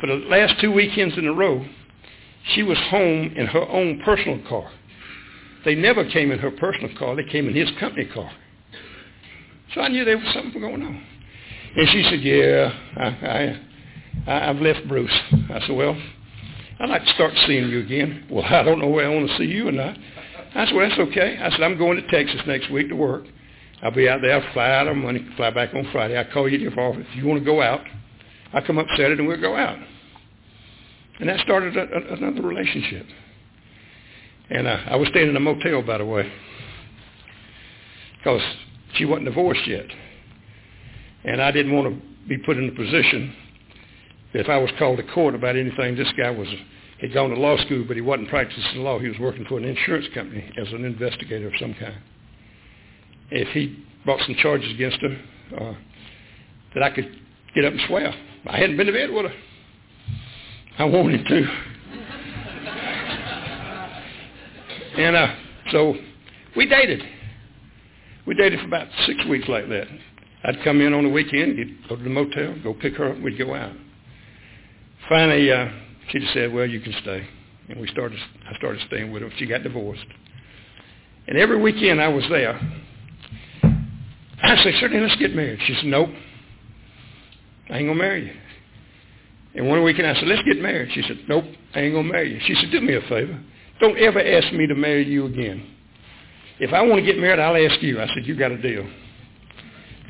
[0.00, 1.64] for the last two weekends in a row,
[2.54, 4.70] she was home in her own personal car.
[5.64, 7.16] They never came in her personal car.
[7.16, 8.30] They came in his company car.
[9.74, 11.02] So I knew there was something going on.
[11.76, 13.60] And she said, yeah, I,
[14.26, 15.12] I, I've left Bruce.
[15.50, 15.96] I said, well,
[16.80, 18.26] I'd like to start seeing you again.
[18.30, 19.96] Well, I don't know where I want to see you or not.
[20.54, 21.38] I said, well, that's okay.
[21.38, 23.24] I said, I'm going to Texas next week to work.
[23.82, 24.40] I'll be out there.
[24.40, 26.16] I'll fly out on Monday, fly back on Friday.
[26.16, 27.06] I'll call you to your office.
[27.10, 27.82] If you want to go out,
[28.54, 29.78] I'll come up Saturday and we'll go out.
[31.20, 33.06] And that started a, a, another relationship.
[34.48, 36.30] And uh, I was staying in a motel, by the way,
[38.18, 38.42] because
[38.94, 39.86] she wasn't divorced yet.
[41.24, 43.34] And I didn't want to be put in a position
[44.32, 46.48] that if I was called to court about anything, this guy was
[47.00, 48.98] had gone to law school, but he wasn't practicing law.
[48.98, 51.96] He was working for an insurance company as an investigator of some kind.
[53.30, 55.18] If he brought some charges against her,
[55.60, 55.74] uh,
[56.74, 57.20] that I could
[57.54, 58.14] get up and swear.
[58.46, 59.34] I hadn't been to bed with her.
[60.78, 61.36] I wanted to.
[64.98, 65.34] and uh,
[65.72, 65.94] so
[66.54, 67.02] we dated.
[68.26, 69.86] We dated for about six weeks like that.
[70.44, 73.20] I'd come in on the weekend, get, go to the motel, go pick her up,
[73.20, 73.72] we'd go out.
[75.08, 75.68] Finally, uh,
[76.10, 77.26] she just said, well, you can stay.
[77.68, 79.30] And we started, I started staying with her.
[79.38, 80.04] She got divorced.
[81.26, 82.60] And every weekend I was there.
[84.42, 85.58] I said, certainly let's get married.
[85.66, 86.10] She said, nope.
[87.70, 88.34] I ain't going to marry you.
[89.56, 90.90] And one weekend I said, let's get married.
[90.92, 92.40] She said, nope, I ain't going to marry you.
[92.44, 93.40] She said, do me a favor.
[93.80, 95.75] Don't ever ask me to marry you again.
[96.58, 98.00] If I want to get married, I'll ask you.
[98.00, 98.88] I said, you got a deal.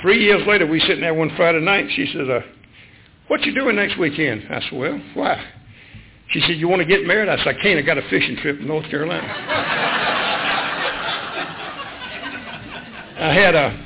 [0.02, 1.88] Three years later, we sitting there one Friday night.
[1.96, 2.40] She said, uh,
[3.28, 4.44] what you doing next weekend?
[4.50, 5.44] I said, well, why?
[6.30, 7.28] She said, you want to get married?
[7.28, 7.78] I said, I can't.
[7.78, 9.26] I got a fishing trip in North Carolina.
[13.18, 13.84] I had a,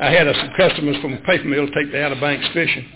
[0.00, 2.86] I had a, some customers from a paper mill take the Outer Banks fishing.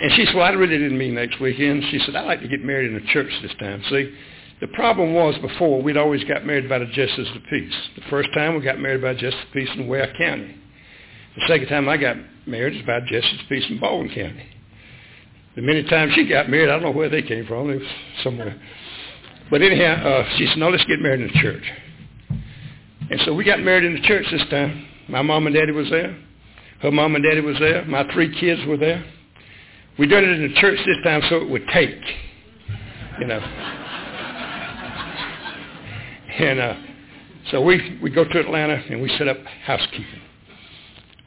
[0.00, 1.84] And she said, well, I really didn't mean next weekend.
[1.90, 3.82] She said, I'd like to get married in a church this time.
[3.88, 4.12] See,
[4.60, 7.74] the problem was before, we'd always got married by the Justice of the Peace.
[7.96, 10.56] The first time we got married by Justice of the Peace in Ware County.
[11.36, 12.16] The second time I got
[12.46, 14.46] married was by Justice of the Peace in Baldwin County.
[15.54, 17.70] The many times she got married, I don't know where they came from.
[17.70, 17.88] It was
[18.24, 18.60] somewhere.
[19.50, 21.62] But anyhow, uh, she said, no, let's get married in the church.
[23.10, 24.86] And so we got married in the church this time.
[25.08, 26.16] My mom and daddy was there.
[26.80, 27.84] Her mom and daddy was there.
[27.86, 29.04] My three kids were there.
[29.98, 31.98] We done it in the church this time so it would take,
[33.20, 33.86] you know.
[36.38, 36.74] And uh,
[37.50, 40.22] so we, we go to Atlanta and we set up housekeeping.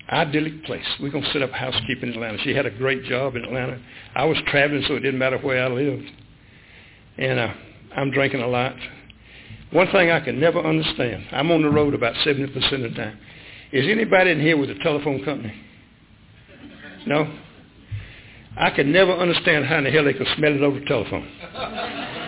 [0.09, 0.85] Idyllic place.
[0.99, 2.37] We're going to set up housekeeping in Atlanta.
[2.43, 3.79] She had a great job in Atlanta.
[4.13, 6.09] I was traveling so it didn't matter where I lived.
[7.17, 7.53] And uh,
[7.95, 8.75] I'm drinking a lot.
[9.71, 13.17] One thing I can never understand, I'm on the road about 70% of the time.
[13.71, 15.53] Is anybody in here with a telephone company?
[17.07, 17.33] No?
[18.57, 22.20] I could never understand how in the hell they could smell it over the telephone.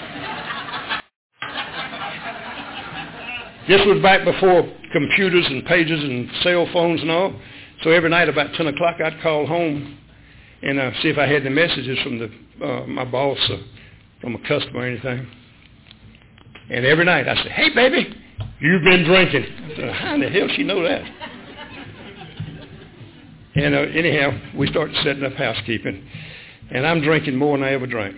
[3.67, 7.33] This was back before computers and pages and cell phones and all.
[7.83, 9.97] So every night about 10 o'clock, I'd call home
[10.61, 12.31] and uh, see if I had any messages from the
[12.65, 13.59] uh, my boss or
[14.21, 15.27] from a customer or anything.
[16.69, 18.15] And every night I said, hey, baby,
[18.59, 19.43] you've been drinking.
[19.43, 21.03] I said, how in the hell she know that?
[23.55, 26.05] And uh, anyhow, we started setting up housekeeping.
[26.71, 28.15] And I'm drinking more than I ever drank.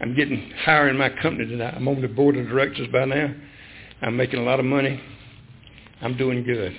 [0.00, 1.74] I'm getting higher in my company tonight.
[1.74, 3.34] I'm on the board of directors by now.
[4.02, 5.00] I'm making a lot of money.
[6.00, 6.76] I'm doing good.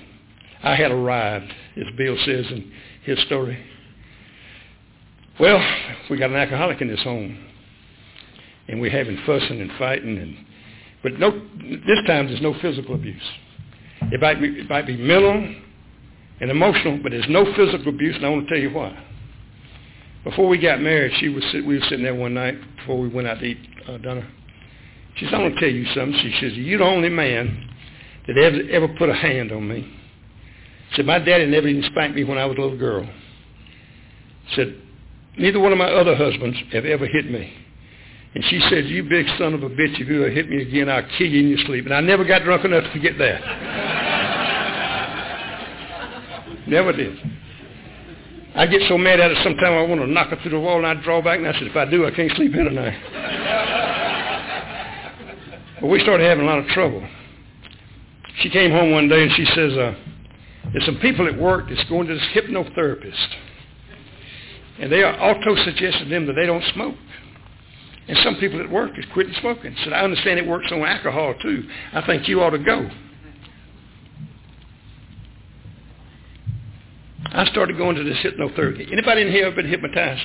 [0.62, 3.58] I had a ride, as Bill says in his story.
[5.40, 5.58] Well,
[6.10, 7.38] we got an alcoholic in this home,
[8.68, 10.36] and we're having fussing and fighting, and
[11.02, 13.22] but no, this time there's no physical abuse.
[14.12, 15.54] It might be, it might be mental
[16.40, 18.98] and emotional, but there's no physical abuse, and I want to tell you why.
[20.24, 23.08] Before we got married, she was sit, we were sitting there one night before we
[23.08, 24.26] went out to eat uh, dinner.
[25.16, 27.70] She said, I'm going to tell you something." She says, "You're the only man
[28.26, 29.82] that ever ever put a hand on me."
[30.90, 33.08] She Said, "My daddy never even spanked me when I was a little girl."
[34.48, 34.76] She Said,
[35.38, 37.52] "Neither one of my other husbands have ever hit me."
[38.34, 40.00] And she said, "You big son of a bitch!
[40.00, 42.24] If you ever hit me again, I'll kill you in your sleep." And I never
[42.24, 43.40] got drunk enough to forget that.
[46.66, 47.16] never did.
[48.56, 50.78] I get so mad at it sometimes I want to knock her through the wall
[50.78, 53.63] and I draw back and I said, if I do, I can't sleep here tonight.
[55.84, 57.06] But we started having a lot of trouble.
[58.40, 59.94] She came home one day and she says, uh,
[60.72, 63.28] there's some people at work that's going to this hypnotherapist.
[64.78, 66.94] And they are auto suggesting to them that they don't smoke.
[68.08, 69.76] And some people at work is quitting smoking.
[69.84, 71.68] Said, I understand it works on alcohol too.
[71.92, 72.88] I think you ought to go.
[77.26, 78.90] I started going to this hypnotherapy.
[78.90, 80.24] Anybody in here ever been hypnotized?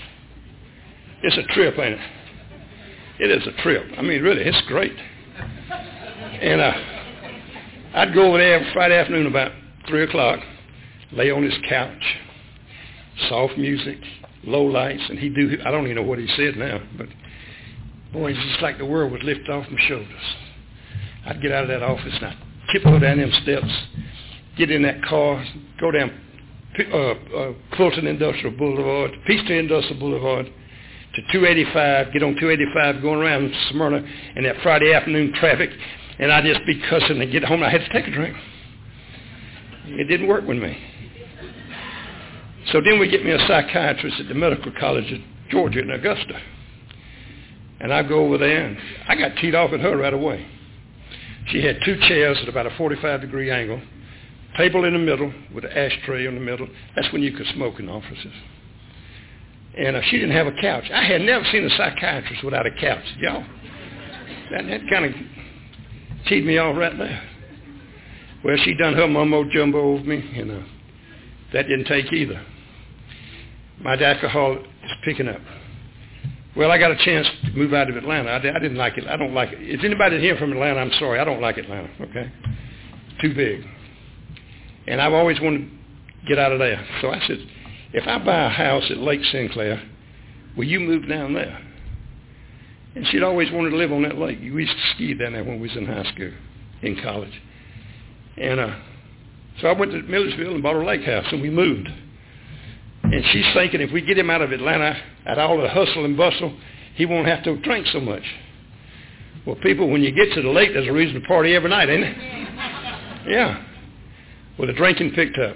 [1.21, 2.11] It's a trip, ain't it?
[3.19, 3.91] It is a trip.
[3.97, 4.95] I mean, really, it's great.
[6.41, 6.73] And uh,
[7.95, 9.51] I'd go over there every Friday afternoon about
[9.87, 10.39] 3 o'clock,
[11.11, 12.03] lay on his couch,
[13.27, 13.97] soft music,
[14.43, 17.07] low lights, and he'd do, I don't even know what he said now, but
[18.13, 20.35] boy, it's just like the world would lift off my shoulders.
[21.25, 22.37] I'd get out of that office and I'd
[22.71, 23.71] tiptoe down them steps,
[24.57, 25.43] get in that car,
[25.79, 26.11] go down
[26.79, 30.51] uh, uh, Fulton Industrial Boulevard, Peachtree Industrial Boulevard,
[31.19, 34.03] to 285, get on 285 going around Smyrna
[34.35, 35.69] in that Friday afternoon traffic,
[36.17, 37.61] and I'd just be cussing and get home.
[37.61, 38.37] I had to take a drink.
[39.85, 40.77] It didn't work with me.
[42.71, 46.39] So then we get me a psychiatrist at the Medical College of Georgia in Augusta.
[47.79, 48.77] And I go over there, and
[49.07, 50.45] I got teed off at her right away.
[51.47, 53.81] She had two chairs at about a 45 degree angle
[54.57, 56.67] table in the middle with an ashtray in the middle.
[56.95, 58.33] That's when you could smoke in offices.
[59.79, 60.83] And uh, she didn't have a couch.
[60.93, 63.03] I had never seen a psychiatrist without a couch.
[63.19, 63.45] Y'all,
[64.51, 65.13] that, that kind of
[66.27, 67.23] teed me off right there.
[68.43, 70.59] Well, she done her mumbo jumbo over me, and uh,
[71.53, 72.45] that didn't take either.
[73.79, 75.39] My alcohol is picking up.
[76.57, 78.31] Well, I got a chance to move out of Atlanta.
[78.31, 79.07] I, I didn't like it.
[79.07, 79.61] I don't like it.
[79.61, 80.81] Is anybody here from Atlanta?
[80.81, 81.19] I'm sorry.
[81.19, 82.29] I don't like Atlanta, okay?
[83.21, 83.65] Too big.
[84.87, 86.85] And I've always wanted to get out of there.
[86.99, 87.37] So I said,
[87.93, 89.81] if I buy a house at Lake Sinclair,
[90.55, 91.59] will you move down there?
[92.95, 94.39] And she'd always wanted to live on that lake.
[94.39, 96.31] We used to ski down there when we was in high school,
[96.81, 97.41] in college.
[98.37, 98.75] And uh,
[99.61, 101.87] so I went to Milledgeville and bought a lake house, and we moved.
[103.03, 106.17] And she's thinking if we get him out of Atlanta, at all the hustle and
[106.17, 106.53] bustle,
[106.95, 108.23] he won't have to drink so much.
[109.45, 111.89] Well, people, when you get to the lake, there's a reason to party every night,
[111.89, 112.17] ain't it?
[113.27, 113.63] Yeah.
[114.57, 115.55] Well, the drinking picked up.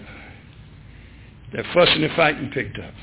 [1.53, 2.93] The fussing and fighting picked up.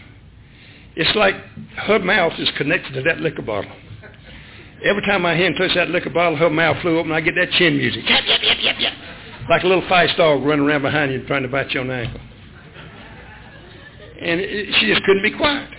[0.96, 1.34] It's like
[1.76, 3.70] her mouth is connected to that liquor bottle.
[4.84, 7.12] Every time my hand touched that liquor bottle, her mouth flew open.
[7.12, 8.02] I get that chin music.
[8.08, 8.92] Yep, yep, yep, yep, yep.
[9.48, 11.94] Like a little feist dog running around behind you trying to bite you on the
[11.94, 12.20] ankle.
[14.20, 15.70] And it, she just couldn't be quiet.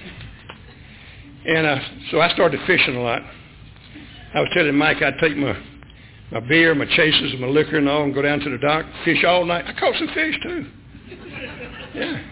[1.45, 1.79] And uh,
[2.11, 3.21] so I started fishing a lot.
[4.33, 5.57] I was telling Mike I'd take my
[6.31, 9.21] my beer, my chasers, my liquor and all, and go down to the dock, fish
[9.25, 9.65] all night.
[9.67, 10.65] I caught some fish too.
[11.93, 12.23] Yeah.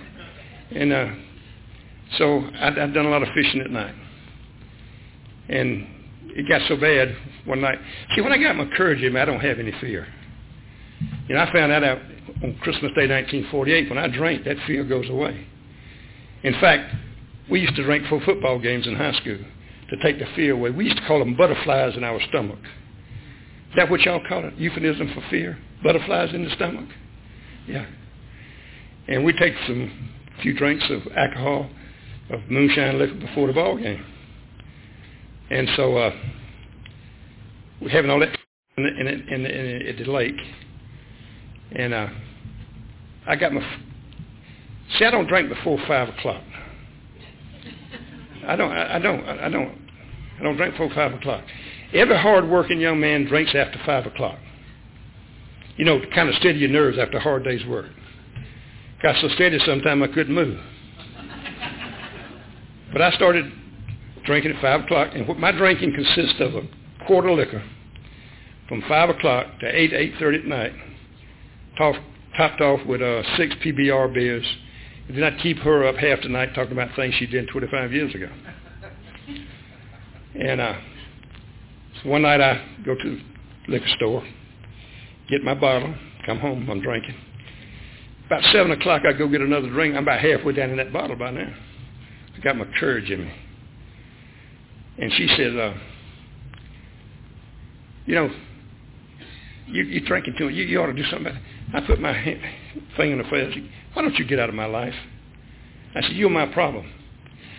[0.71, 1.09] And uh,
[2.17, 3.95] so I'd, I'd done a lot of fishing at night.
[5.49, 5.87] And
[6.29, 7.79] it got so bad one night.
[8.15, 10.07] See, when I got my courage in me, I don't have any fear.
[11.27, 11.99] You know, I found that out
[12.43, 13.89] on Christmas Day 1948.
[13.89, 15.47] When I drank, that fear goes away.
[16.43, 16.95] In fact,
[17.49, 19.39] we used to drink for football games in high school
[19.89, 20.69] to take the fear away.
[20.69, 22.59] We used to call them butterflies in our stomach.
[23.69, 24.55] Is that what y'all call it?
[24.55, 25.57] Euphemism for fear?
[25.83, 26.89] Butterflies in the stomach?
[27.67, 27.85] Yeah.
[29.07, 31.69] And we take some few drinks of alcohol,
[32.29, 34.05] of moonshine liquor before the ball game.
[35.49, 36.15] And so uh,
[37.81, 38.37] we're having all that
[38.77, 40.35] in the, in the, in the, in the, at the lake.
[41.71, 42.07] And uh,
[43.27, 43.61] I got my,
[44.97, 46.43] see, I don't drink before 5 o'clock.
[48.47, 49.77] I don't, I, I don't, I don't,
[50.39, 51.43] I don't drink before 5 o'clock.
[51.93, 54.37] Every hard-working young man drinks after 5 o'clock.
[55.77, 57.87] You know, to kind of steady your nerves after a hard day's work.
[59.01, 60.59] Got so steady sometime I couldn't move.
[62.91, 63.51] But I started
[64.25, 66.61] drinking at 5 o'clock, and what my drinking consists of a
[67.05, 67.63] quart of liquor
[68.67, 70.73] from 5 o'clock to 8, 8.30 at night,
[71.77, 71.99] topped,
[72.35, 74.45] topped off with uh, six PBR beers.
[75.07, 77.93] And then I'd keep her up half the night talking about things she did 25
[77.93, 78.29] years ago.
[80.35, 80.73] And uh,
[82.03, 84.23] so one night I go to the liquor store,
[85.29, 87.15] get my bottle, come home, I'm drinking.
[88.29, 89.95] About 7 o'clock I go get another drink.
[89.95, 91.51] I'm about halfway down in that bottle by now.
[92.37, 93.33] I got my courage in me.
[94.99, 95.73] And she said, uh,
[98.05, 98.29] you know,
[99.65, 100.53] you, you're drinking too much.
[100.53, 101.35] You, you ought to do something.
[101.73, 102.39] I put my hand,
[102.95, 103.57] finger in the face.
[103.93, 104.93] Why don't you get out of my life?
[105.95, 106.87] I said, you're my problem.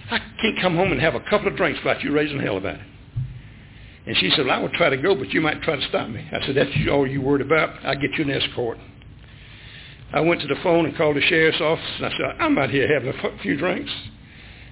[0.08, 2.76] I can't come home and have a couple of drinks without you raising hell about
[2.76, 2.86] it.
[4.06, 6.08] And she said, well, I would try to go, but you might try to stop
[6.08, 6.28] me.
[6.30, 7.84] I said, that's all you worried about.
[7.84, 8.78] I'll get you an escort.
[10.12, 12.70] I went to the phone and called the sheriff's office, and I said, I'm out
[12.70, 13.90] here having a few drinks.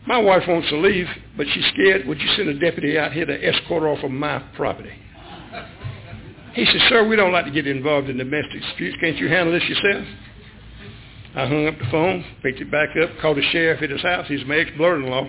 [0.06, 2.06] My wife wants to leave, but she's scared.
[2.06, 4.92] Would you send a deputy out here to escort her off of my property?
[6.54, 8.96] He said, sir, we don't like to get involved in domestic disputes.
[9.00, 10.06] Can't you handle this yourself?
[11.36, 14.26] I hung up the phone, picked it back up, called the sheriff at his house.
[14.26, 15.28] He's my ex-brother-in-law.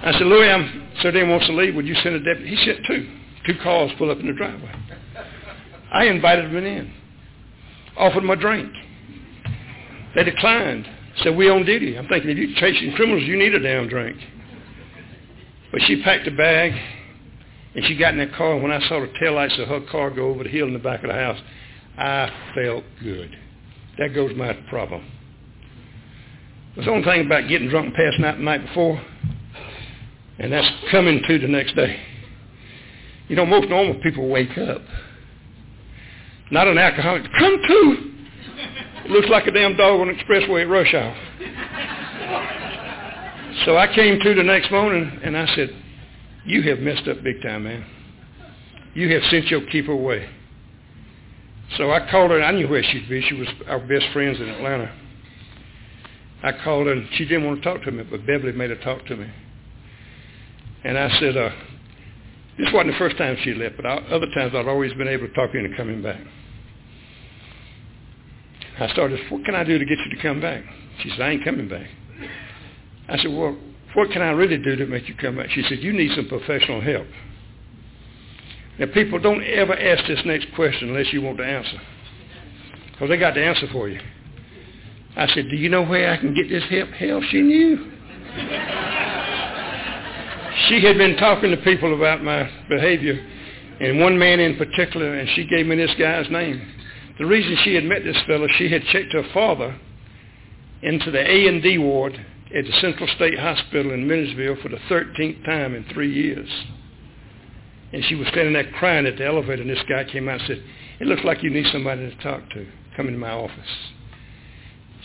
[0.00, 1.74] I said, Louis, I'm, Sir Dan wants to leave.
[1.74, 2.54] Would you send a deputy?
[2.54, 3.10] He sent two.
[3.44, 4.72] Two cars pull up in the driveway.
[5.92, 6.92] I invited them in.
[7.98, 8.72] Offered them a drink.
[10.14, 10.88] They declined.
[11.22, 11.98] Said, we on duty.
[11.98, 14.16] I'm thinking, if you're chasing criminals, you need a damn drink.
[15.72, 16.72] But she packed a bag,
[17.74, 20.10] and she got in that car, and when I saw the taillights of her car
[20.10, 21.38] go over the hill in the back of the house,
[21.98, 23.36] I felt good.
[23.98, 25.04] That goes my problem.
[26.76, 29.02] The only thing about getting drunk passing out the night before,
[30.38, 31.98] and that's coming to the next day.
[33.26, 34.80] You know, most normal people wake up.
[36.50, 37.24] Not an alcoholic.
[37.38, 38.14] Come to.
[39.08, 41.16] Looks like a damn dog on the expressway at rush hour.
[43.64, 45.74] So I came to the next morning and I said,
[46.44, 47.84] you have messed up big time, man.
[48.94, 50.28] You have sent your keeper away.
[51.76, 52.42] So I called her.
[52.42, 53.20] I knew where she'd be.
[53.22, 54.90] She was our best friends in Atlanta.
[56.42, 58.76] I called her, and she didn't want to talk to me, but Beverly made her
[58.76, 59.30] talk to me.
[60.84, 61.50] And I said, uh,
[62.58, 65.34] this wasn't the first time she left, but other times I'd always been able to
[65.34, 66.20] talk her into coming back.
[68.80, 70.62] I started, what can I do to get you to come back?
[71.02, 71.88] She said, I ain't coming back.
[73.08, 73.56] I said, well,
[73.94, 75.50] what can I really do to make you come back?
[75.50, 77.06] She said, you need some professional help.
[78.78, 81.80] Now, people, don't ever ask this next question unless you want to answer.
[82.92, 84.00] Because they got the answer for you.
[85.16, 86.90] I said, do you know where I can get this help?
[86.90, 87.92] Hell, she knew.
[90.68, 93.24] She had been talking to people about my behavior,
[93.80, 96.60] and one man in particular, and she gave me this guy's name.
[97.18, 99.78] The reason she had met this fellow, she had checked her father
[100.82, 102.14] into the A&D ward
[102.54, 106.48] at the Central State Hospital in Milledgeville for the 13th time in three years.
[107.92, 110.48] And she was standing there crying at the elevator, and this guy came out and
[110.48, 110.62] said,
[111.00, 112.66] it looks like you need somebody to talk to.
[112.96, 113.92] Come into my office.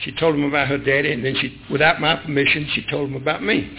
[0.04, 3.16] She told him about her daddy, and then she, without my permission, she told him
[3.16, 3.72] about me.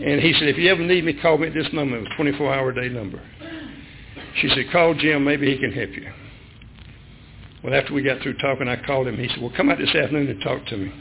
[0.00, 1.96] And he said, if you ever need me, call me at this number.
[1.96, 3.20] It was a 24-hour day number.
[4.40, 5.24] She said, call Jim.
[5.24, 6.10] Maybe he can help you.
[7.62, 9.16] Well, after we got through talking, I called him.
[9.16, 10.92] He said, well, come out this afternoon and talk to me.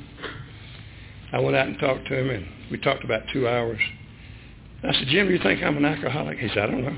[1.34, 3.80] I went out and talked to him, and we talked about two hours.
[4.84, 6.38] I said, Jim, do you think I'm an alcoholic?
[6.38, 6.98] He said, I don't know.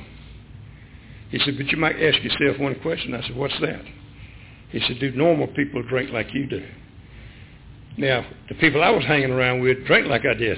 [1.29, 3.13] He said, but you might ask yourself one question.
[3.13, 3.81] I said, what's that?
[4.69, 6.65] He said, do normal people drink like you do?
[7.98, 10.58] Now, the people I was hanging around with drank like I did.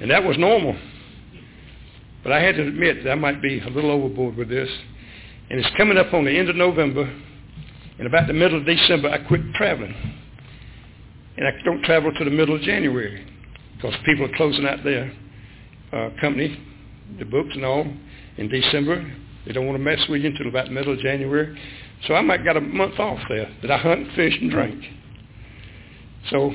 [0.00, 0.76] And that was normal.
[2.22, 4.68] But I had to admit that I might be a little overboard with this.
[5.50, 7.02] And it's coming up on the end of November.
[7.98, 9.94] And about the middle of December, I quit traveling.
[11.36, 13.26] And I don't travel to the middle of January
[13.76, 15.12] because people are closing out their
[15.92, 16.58] uh, company,
[17.18, 17.86] the books and all,
[18.36, 19.14] in December.
[19.46, 21.58] They don't want to mess with you until about the middle of January.
[22.06, 24.82] So I might got a month off there that I hunt, fish, and drink.
[26.30, 26.54] So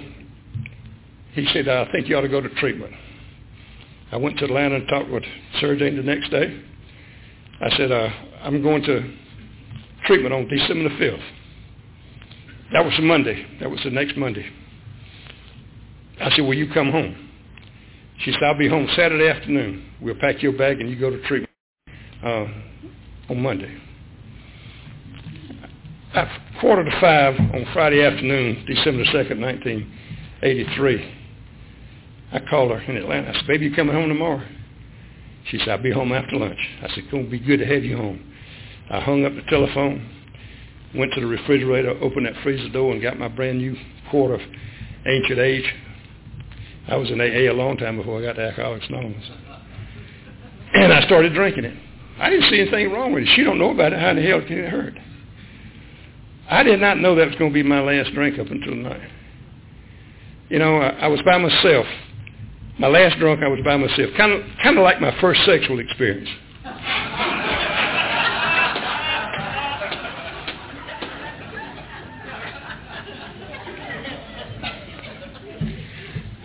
[1.33, 2.93] he said, I think you ought to go to treatment.
[4.11, 5.23] I went to Atlanta and talked with
[5.59, 6.61] surgeon the next day.
[7.61, 8.09] I said, uh,
[8.41, 9.13] I'm going to
[10.05, 11.23] treatment on December the 5th.
[12.73, 13.45] That was Monday.
[13.59, 14.45] That was the next Monday.
[16.21, 17.29] I said, will you come home?
[18.19, 19.85] She said, I'll be home Saturday afternoon.
[20.01, 21.51] We'll pack your bag and you go to treatment
[22.23, 22.45] uh,
[23.29, 23.77] on Monday.
[26.13, 26.27] at
[26.59, 31.18] quarter to five on Friday afternoon, December 2nd, 1983,
[32.31, 33.29] I called her in Atlanta.
[33.29, 34.45] I said, baby, you coming home tomorrow?
[35.49, 36.59] She said, I'll be home after lunch.
[36.79, 38.33] I said, it's going to be good to have you home.
[38.91, 40.07] I hung up the telephone,
[40.95, 43.75] went to the refrigerator, opened that freezer door, and got my brand new
[44.09, 44.41] quart of
[45.07, 45.73] ancient age.
[46.87, 49.25] I was in AA a long time before I got to Alcoholics Anonymous.
[50.73, 51.77] And I started drinking it.
[52.19, 53.29] I didn't see anything wrong with it.
[53.35, 53.99] She don't know about it.
[53.99, 54.93] How in the hell can it hurt?
[56.49, 59.07] I did not know that was going to be my last drink up until tonight.
[60.49, 61.85] You know, I, I was by myself.
[62.79, 64.09] My last drunk, I was by myself.
[64.15, 66.29] Kind of, kind of like my first sexual experience.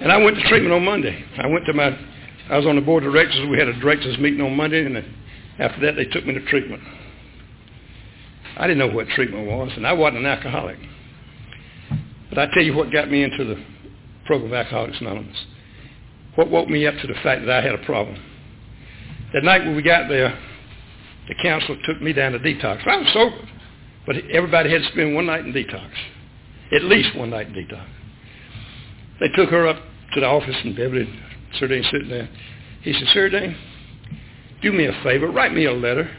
[0.01, 1.25] and I went to treatment on Monday.
[1.39, 1.97] I went to my
[2.51, 3.49] I was on the board of directors.
[3.49, 4.97] We had a directors meeting on Monday, and
[5.61, 6.83] after that, they took me to treatment.
[8.57, 10.79] I didn't know what treatment was, and I wasn't an alcoholic.
[12.29, 13.65] But I tell you what got me into the
[14.27, 15.37] program of Alcoholics Anonymous.
[16.37, 18.21] What woke me up to the fact that I had a problem.
[19.33, 20.37] That night when we got there,
[21.29, 22.87] the counselor took me down to detox.
[22.87, 23.49] I was sober,
[24.07, 25.91] but everybody had to spend one night in detox,
[26.73, 27.87] at least one night in detox.
[29.21, 29.81] They took her up
[30.15, 31.09] to the office in Beverly
[31.59, 32.29] Sir Dane sitting there.
[32.83, 33.57] He said, Sir Dane,
[34.61, 35.29] do me a favor.
[35.31, 36.11] Write me a letter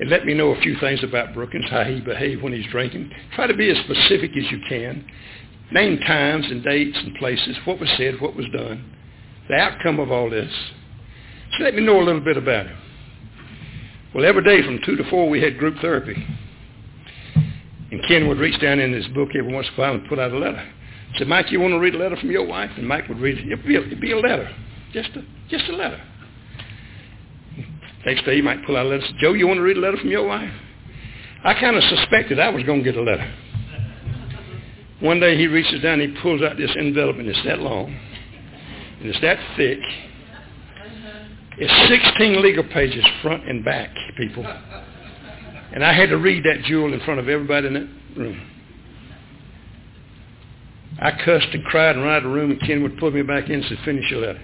[0.00, 3.10] and let me know a few things about Brookins, how he behaved when he's drinking.
[3.34, 5.04] Try to be as specific as you can.
[5.72, 8.96] Name times and dates and places, what was said, what was done,
[9.50, 10.50] the outcome of all this.
[11.58, 12.78] So let me know a little bit about him.
[14.14, 16.16] Well, every day from 2 to 4 we had group therapy.
[17.90, 20.18] And Ken would reach down in his book every once in a while and put
[20.18, 20.66] out a letter
[21.18, 22.70] said, Mike, you want to read a letter from your wife?
[22.76, 23.46] And Mike would read it.
[23.46, 24.48] It'd be a, it'd be a letter.
[24.92, 26.00] Just a, just a letter.
[28.06, 29.02] Next day he might pull out a letter.
[29.02, 30.52] Say, Joe, you want to read a letter from your wife?
[31.44, 33.34] I kind of suspected I was going to get a letter.
[35.00, 37.94] One day he reaches down and he pulls out this envelope and it's that long.
[39.00, 39.78] And it's that thick.
[41.58, 44.44] It's 16 legal pages front and back, people.
[45.72, 48.40] And I had to read that jewel in front of everybody in that room.
[51.00, 53.22] I cussed and cried and ran out of the room, and Ken would pull me
[53.22, 54.42] back in and said, finish your letter.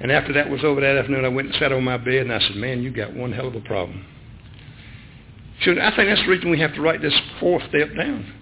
[0.00, 2.32] And after that was over that afternoon, I went and sat on my bed, and
[2.32, 4.04] I said, man, you got one hell of a problem.
[5.64, 8.32] So I think that's the reason we have to write this fourth step down.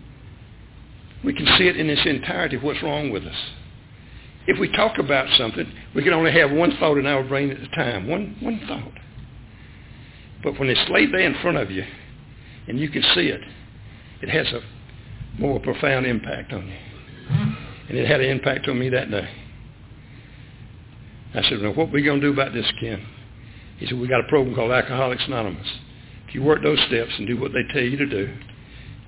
[1.22, 3.36] We can see it in its entirety, what's wrong with us.
[4.46, 7.60] If we talk about something, we can only have one thought in our brain at
[7.60, 8.92] a time, one, one thought.
[10.42, 11.84] But when it's laid there in front of you,
[12.68, 13.40] and you can see it,
[14.22, 14.60] it has a
[15.40, 16.76] more profound impact on you.
[17.88, 19.28] And it had an impact on me that day.
[21.34, 23.04] I said, now what are we going to do about this, Ken?
[23.78, 25.66] He said, we got a program called Alcoholics Anonymous.
[26.28, 28.34] If you work those steps and do what they tell you to do,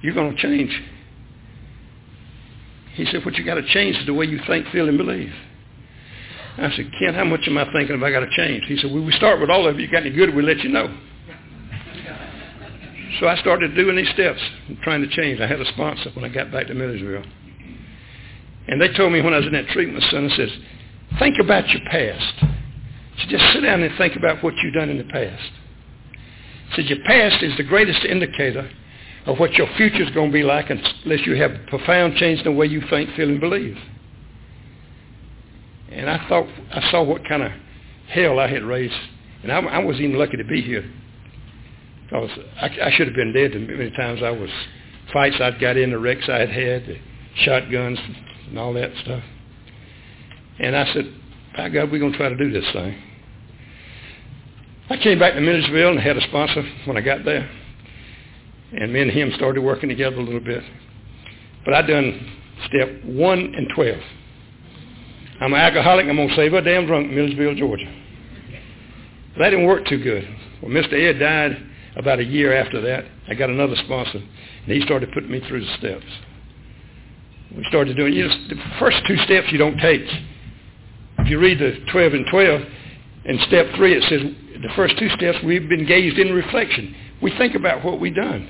[0.03, 0.83] you're going to change.
[2.97, 5.33] He said, what you got to change is the way you think, feel, and believe.
[6.57, 8.65] I said, Ken, how much am I thinking if I got to change?
[8.67, 9.85] He said, well, we start with all of you.
[9.85, 10.97] You got any good, we'll let you know.
[13.21, 14.41] So I started doing these steps,
[14.83, 15.41] trying to change.
[15.41, 17.25] I had a sponsor when I got back to Milledgeville.
[18.69, 20.51] And they told me when I was in that treatment center, says,
[21.19, 22.35] think about your past.
[23.19, 25.51] So just sit down and think about what you've done in the past.
[26.75, 28.71] Said your past is the greatest indicator
[29.27, 32.39] of what your future is going to be like unless you have a profound change
[32.39, 33.77] in the way you think, feel, and believe.
[35.91, 37.53] And I thought I saw what kind of
[38.09, 38.95] hell I had raised,
[39.43, 40.89] and I, I was even lucky to be here
[42.13, 42.17] I
[42.61, 44.51] I, I should have been dead the many times I was
[45.13, 46.99] fights I'd got in, the wrecks I'd had, the
[47.37, 47.99] shotguns
[48.49, 49.23] and all that stuff.
[50.59, 51.13] And I said,
[51.57, 53.03] by God, we're going to try to do this thing.
[54.89, 57.49] I came back to Milledgeville and had a sponsor when I got there.
[58.73, 60.63] And me and him started working together a little bit.
[61.65, 62.33] But I done
[62.67, 63.99] step 1 and 12.
[65.41, 66.07] I'm an alcoholic.
[66.07, 67.93] I'm going to save a damn drunk in Milledgeville, Georgia.
[69.39, 70.27] That didn't work too good.
[70.63, 70.95] Well, Mr.
[70.95, 71.63] Ed died
[71.97, 75.65] about a year after that, I got another sponsor, and he started putting me through
[75.65, 76.05] the steps.
[77.57, 80.03] We started doing, you know, the first two steps you don't take.
[81.19, 82.63] If you read the 12 and 12,
[83.25, 84.21] in step three it says,
[84.63, 86.95] the first two steps we've been engaged in reflection.
[87.23, 88.49] We think about what we've done.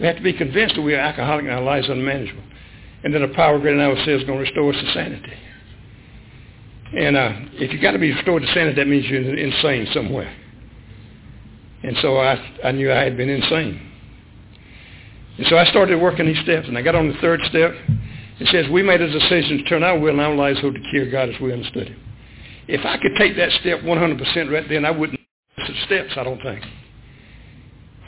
[0.00, 2.42] We have to be convinced that we are alcoholic and our lives unmanageable.
[3.04, 5.32] And then a power greater than ourselves is going to restore us to sanity.
[6.96, 10.34] And uh, if you've got to be restored to sanity, that means you're insane somewhere.
[11.82, 12.34] And so I,
[12.64, 13.80] I knew I had been insane.
[15.38, 17.72] And so I started working these steps, and I got on the third step.
[18.40, 20.90] It says, we made a decision to turn our will and our lives over to
[20.90, 22.00] care God as we understood him.
[22.68, 25.20] If I could take that step 100% right then, I wouldn't
[25.58, 26.64] miss the steps, I don't think.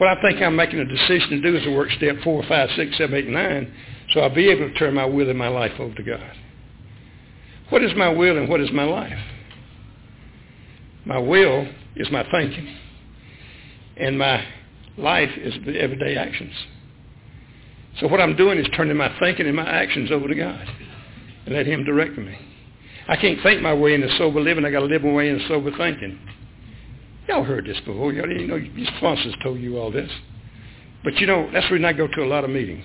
[0.02, 2.68] What I think I'm making a decision to do is to work step four, five,
[2.74, 3.72] six, seven, eight, nine,
[4.10, 6.32] so I'll be able to turn my will and my life over to God.
[7.68, 9.16] What is my will and what is my life?
[11.04, 12.76] My will is my thinking,
[13.96, 14.44] and my
[14.96, 16.54] life is the everyday actions.
[18.00, 20.68] So what I'm doing is turning my thinking and my actions over to God
[21.46, 22.36] and let him direct me.
[23.06, 24.64] I can't think my way into sober living.
[24.64, 26.18] I got to live my way into sober thinking.
[27.28, 28.12] Y'all heard this before.
[28.12, 30.10] Y'all you know your sponsors told you all this.
[31.04, 32.84] But you know, that's the reason I go to a lot of meetings.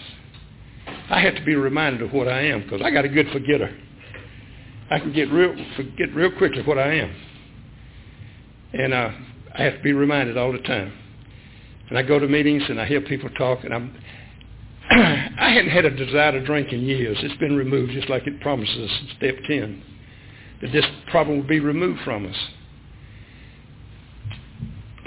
[1.09, 3.75] I have to be reminded of what I am because I got a good forgetter.
[4.89, 7.15] I can get real forget real quickly what I am.
[8.73, 9.11] And uh,
[9.55, 10.93] I have to be reminded all the time.
[11.89, 13.95] And I go to meetings and I hear people talk and I'm
[14.89, 17.17] I hadn't had a desire to drink in years.
[17.21, 19.83] It's been removed just like it promises in step 10.
[20.61, 22.35] That this problem will be removed from us.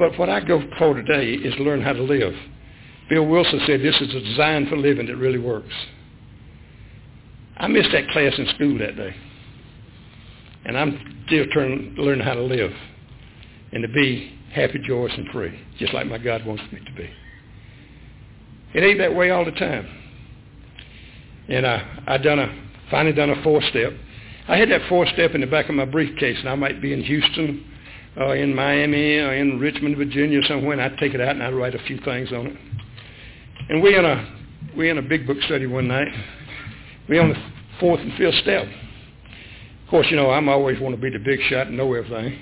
[0.01, 2.35] But what I go for today is learn how to live.
[3.11, 5.75] Bill Wilson said this is a design for living that really works.
[7.59, 9.15] I missed that class in school that day.
[10.65, 12.73] And I'm still trying to learn how to live
[13.73, 17.11] and to be happy, joyous, and free, just like my God wants me to be.
[18.73, 19.87] It ain't that way all the time.
[21.47, 23.93] And I, I done a, finally done a four step.
[24.49, 26.95] I had that four step in the back of my briefcase, and I might be
[26.95, 27.70] in Houston,
[28.17, 31.75] in Miami, or in Richmond, Virginia, somewhere, and I'd take it out and I'd write
[31.75, 32.57] a few things on it.
[33.69, 34.37] And we in a
[34.77, 36.09] we in a big book study one night.
[37.09, 37.43] We on the
[37.79, 38.67] fourth and fifth step.
[38.67, 42.39] Of course, you know I'm always want to be the big shot and know everything.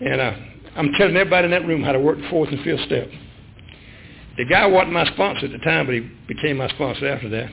[0.00, 0.34] And uh,
[0.76, 3.08] I'm telling everybody in that room how to work the fourth and fifth step.
[4.36, 7.50] The guy wasn't my sponsor at the time, but he became my sponsor after that.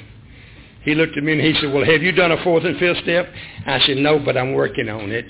[0.83, 2.99] He looked at me and he said, well, have you done a fourth and fifth
[3.03, 3.27] step?
[3.65, 5.25] I said, no, but I'm working on it.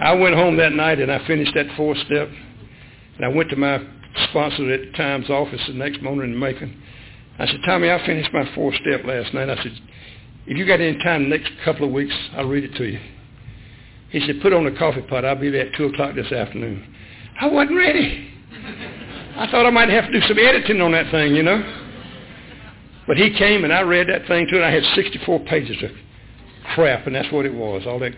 [0.00, 2.28] I went home that night and I finished that fourth step.
[3.16, 3.84] And I went to my
[4.30, 6.80] sponsor at the Times office the next morning in Macon.
[7.38, 9.50] I said, Tommy, I finished my fourth step last night.
[9.50, 9.72] I said,
[10.46, 13.00] if you got any time the next couple of weeks, I'll read it to you.
[14.10, 15.24] He said, put on a coffee pot.
[15.24, 16.94] I'll be there at 2 o'clock this afternoon.
[17.40, 18.30] I wasn't ready.
[19.36, 21.60] I thought I might have to do some editing on that thing, you know.
[23.06, 24.64] But he came and I read that thing to it.
[24.64, 25.90] I had 64 pages of
[26.74, 28.12] crap, and that's what it was, all that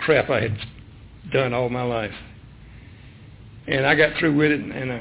[0.00, 0.58] crap I had
[1.32, 2.14] done all my life.
[3.66, 5.00] And I got through with it, and uh,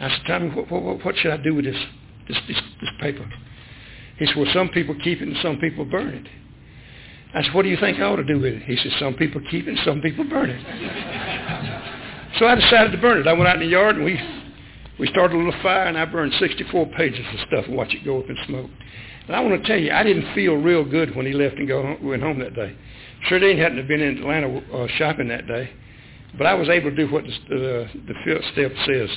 [0.00, 1.76] I said, Tommy, what, what, what should I do with this,
[2.28, 3.28] this, this, this paper?
[4.18, 6.26] He said, well, some people keep it and some people burn it.
[7.34, 8.62] I said, what do you think I ought to do with it?
[8.62, 10.60] He said, some people keep it and some people burn it.
[12.38, 13.26] so I decided to burn it.
[13.26, 14.18] I went out in the yard and we
[15.00, 18.04] we started a little fire, and I burned 64 pages of stuff and watched it
[18.04, 18.70] go up in smoke.
[19.26, 21.66] And I want to tell you, I didn't feel real good when he left and
[21.66, 22.76] go home, went home that day.
[23.28, 25.70] Sure, hadn't been in Atlanta uh, shopping that day,
[26.36, 29.10] but I was able to do what the, the, the fifth step says.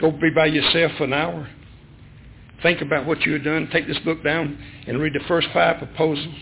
[0.00, 1.48] Go be by yourself for an hour.
[2.62, 3.68] Think about what you have done.
[3.72, 6.34] Take this book down and read the first five proposals.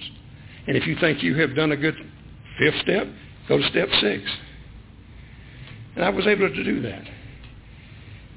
[0.67, 1.97] And if you think you have done a good
[2.59, 3.09] fifth step,
[3.49, 4.23] go to step six.
[5.97, 7.03] And I was able to do that.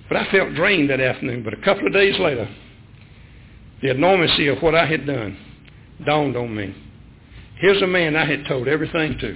[0.09, 1.43] But I felt drained that afternoon.
[1.43, 2.49] But a couple of days later,
[3.81, 5.37] the enormity of what I had done
[6.05, 6.75] dawned on me.
[7.57, 9.35] Here's a man I had told everything to.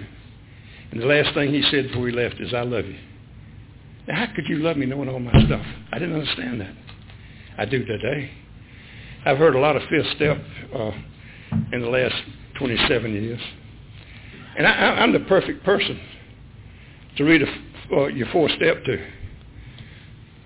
[0.92, 2.98] And the last thing he said before he left is, I love you.
[4.08, 5.66] Now, how could you love me knowing all my stuff?
[5.92, 6.74] I didn't understand that.
[7.58, 8.32] I do today.
[9.26, 10.42] I've heard a lot of fifth step
[10.74, 10.92] uh,
[11.72, 12.16] in the last
[12.58, 13.42] 27 years.
[14.58, 16.00] And I, I'm the perfect person
[17.18, 17.48] to read a,
[17.96, 19.06] uh, your fourth step to.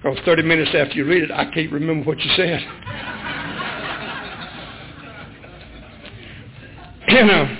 [0.02, 2.60] Because 30 minutes after you read it, I can't remember what you said.
[7.08, 7.53] you know,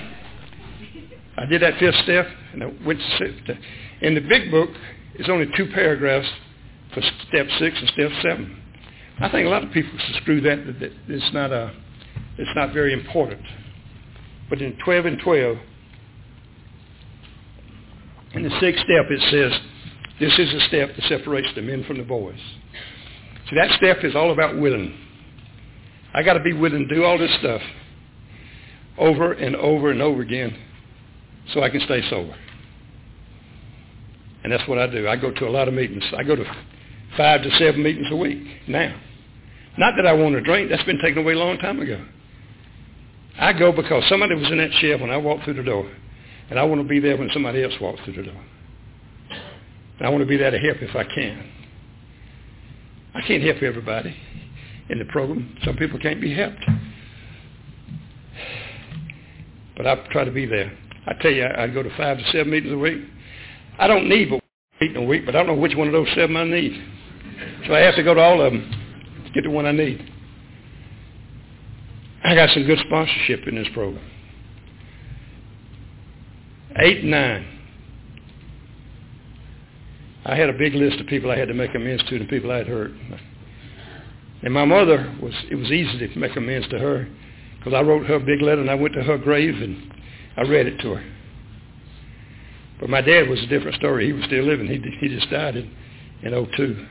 [1.58, 3.58] did that fifth step, and I went to.
[4.00, 4.70] In the big book,
[5.14, 6.28] it's only two paragraphs
[6.92, 8.60] for step six and step seven.
[9.20, 11.72] I think a lot of people screw that, that it's not a,
[12.38, 13.42] it's not very important.
[14.50, 15.56] But in 12 and 12,
[18.34, 19.60] in the sixth step, it says,
[20.18, 22.40] this is a step that separates the men from the boys.
[23.48, 24.98] See, that step is all about willing.
[26.12, 27.62] I got to be willing to do all this stuff
[28.98, 30.56] over and over and over again
[31.52, 32.34] so I can stay sober.
[34.42, 35.08] And that's what I do.
[35.08, 36.04] I go to a lot of meetings.
[36.16, 36.44] I go to
[37.16, 39.00] five to seven meetings a week now.
[39.78, 40.70] Not that I want to drink.
[40.70, 42.04] That's been taken away a long time ago.
[43.38, 45.90] I go because somebody was in that chair when I walked through the door.
[46.50, 48.44] And I want to be there when somebody else walks through the door.
[49.98, 51.50] And I want to be there to help if I can.
[53.14, 54.14] I can't help everybody
[54.90, 55.56] in the program.
[55.64, 56.64] Some people can't be helped.
[59.76, 60.76] But I try to be there.
[61.06, 63.02] I tell you, I, go to five to seven meetings a week.
[63.78, 64.42] I don't need but one
[64.80, 66.72] meeting a week, but I don't know which one of those seven I need.
[67.66, 68.70] So I have to go to all of them
[69.26, 70.10] to get the one I need.
[72.24, 74.04] I got some good sponsorship in this program.
[76.76, 77.46] Eight nine.
[80.24, 82.50] I had a big list of people I had to make amends to, and people
[82.50, 82.92] I had hurt.
[84.42, 87.06] And my mother was, it was easy to make amends to her
[87.58, 89.93] because I wrote her a big letter and I went to her grave and
[90.36, 91.04] I read it to her.
[92.80, 94.06] But my dad was a different story.
[94.06, 94.66] He was still living.
[94.66, 95.70] He, he just died in,
[96.22, 96.86] in 02.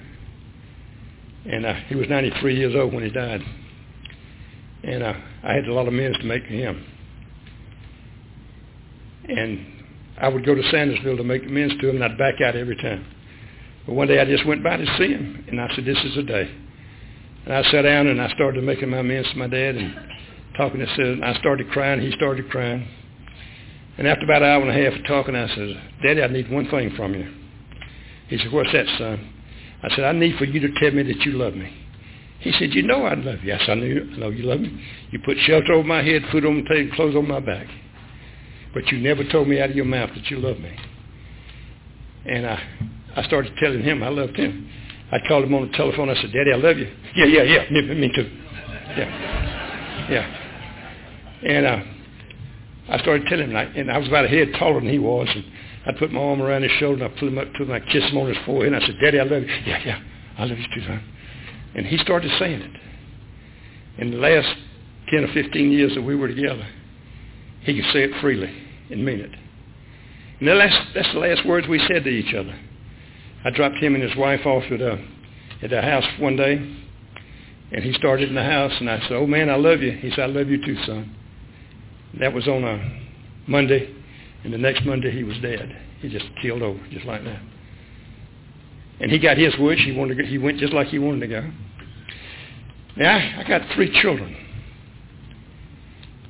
[1.46, 3.42] And uh, he was 93 years old when he died.
[4.84, 5.14] And uh,
[5.44, 6.86] I had a lot of amends to make to him.
[9.28, 9.66] And
[10.18, 12.76] I would go to Sandersville to make amends to him, and I'd back out every
[12.76, 13.06] time.
[13.86, 16.16] But one day I just went by to see him, and I said, this is
[16.16, 16.50] the day.
[17.46, 19.96] And I sat down, and I started making my amends to my dad and
[20.56, 21.24] talking to him.
[21.24, 22.02] I started crying.
[22.02, 22.88] He started crying.
[23.98, 26.52] And after about an hour and a half of talking, I said, Daddy, I need
[26.52, 27.32] one thing from you.
[28.28, 29.34] He said, what's that, son?
[29.84, 31.72] I said, I need for you to tell me that you love me.
[32.40, 33.54] He said, you know I love you.
[33.54, 34.84] Yes, I know, I know you love me.
[35.12, 37.68] You put shelter over my head, food on the table, clothes on my back.
[38.74, 40.76] But you never told me out of your mouth that you love me.
[42.26, 42.64] And I,
[43.16, 44.70] I started telling him I loved him.
[45.12, 46.10] I called him on the telephone.
[46.10, 46.92] I said, Daddy, I love you.
[47.16, 47.70] Yeah, yeah, yeah.
[47.70, 48.30] Me, me too.
[48.98, 50.08] Yeah.
[50.10, 50.40] Yeah.
[51.48, 51.84] And uh,
[52.90, 55.46] I started telling him, and I was about a head taller than he was, and
[55.86, 57.80] I put my arm around his shoulder, and I pulled him up to him, I
[57.80, 59.50] kissed him on his forehead, and I said, Daddy, I love you.
[59.66, 60.02] Yeah, yeah,
[60.38, 61.04] I love you too, son.
[61.76, 62.72] And he started saying it.
[64.00, 64.48] In the last
[65.10, 66.68] 10 or 15 years that we were together,
[67.62, 68.54] he could say it freely
[68.90, 69.32] and mean it.
[70.40, 72.54] And that's, that's the last words we said to each other.
[73.46, 75.04] I dropped him and his wife off at, a,
[75.62, 76.54] at the house one day,
[77.72, 79.92] and he started in the house, and I said, oh, man, I love you.
[79.92, 81.16] He said, I love you too, son.
[82.20, 83.02] That was on a
[83.48, 83.94] Monday,
[84.44, 85.76] and the next Monday he was dead.
[86.00, 87.42] He just killed over, just like that.
[89.00, 89.80] And he got his wish.
[89.80, 91.52] He wanted to go, he went just like he wanted to go.
[92.96, 94.36] Now, I, got three children.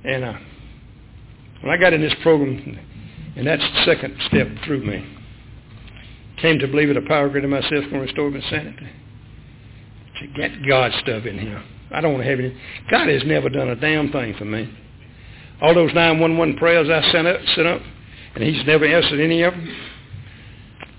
[0.06, 0.34] And uh,
[1.62, 2.80] when I got in this program,
[3.36, 5.06] and that's the second step through me,
[6.42, 8.88] came to believe that a power greater than myself can restore my sanity.
[10.22, 11.62] To get God stuff in here.
[11.92, 12.56] I don't want to have any.
[12.90, 14.72] God has never done a damn thing for me.
[15.62, 17.82] All those 911 prayers I sent up, sent up,
[18.36, 19.76] and he's never answered any of them.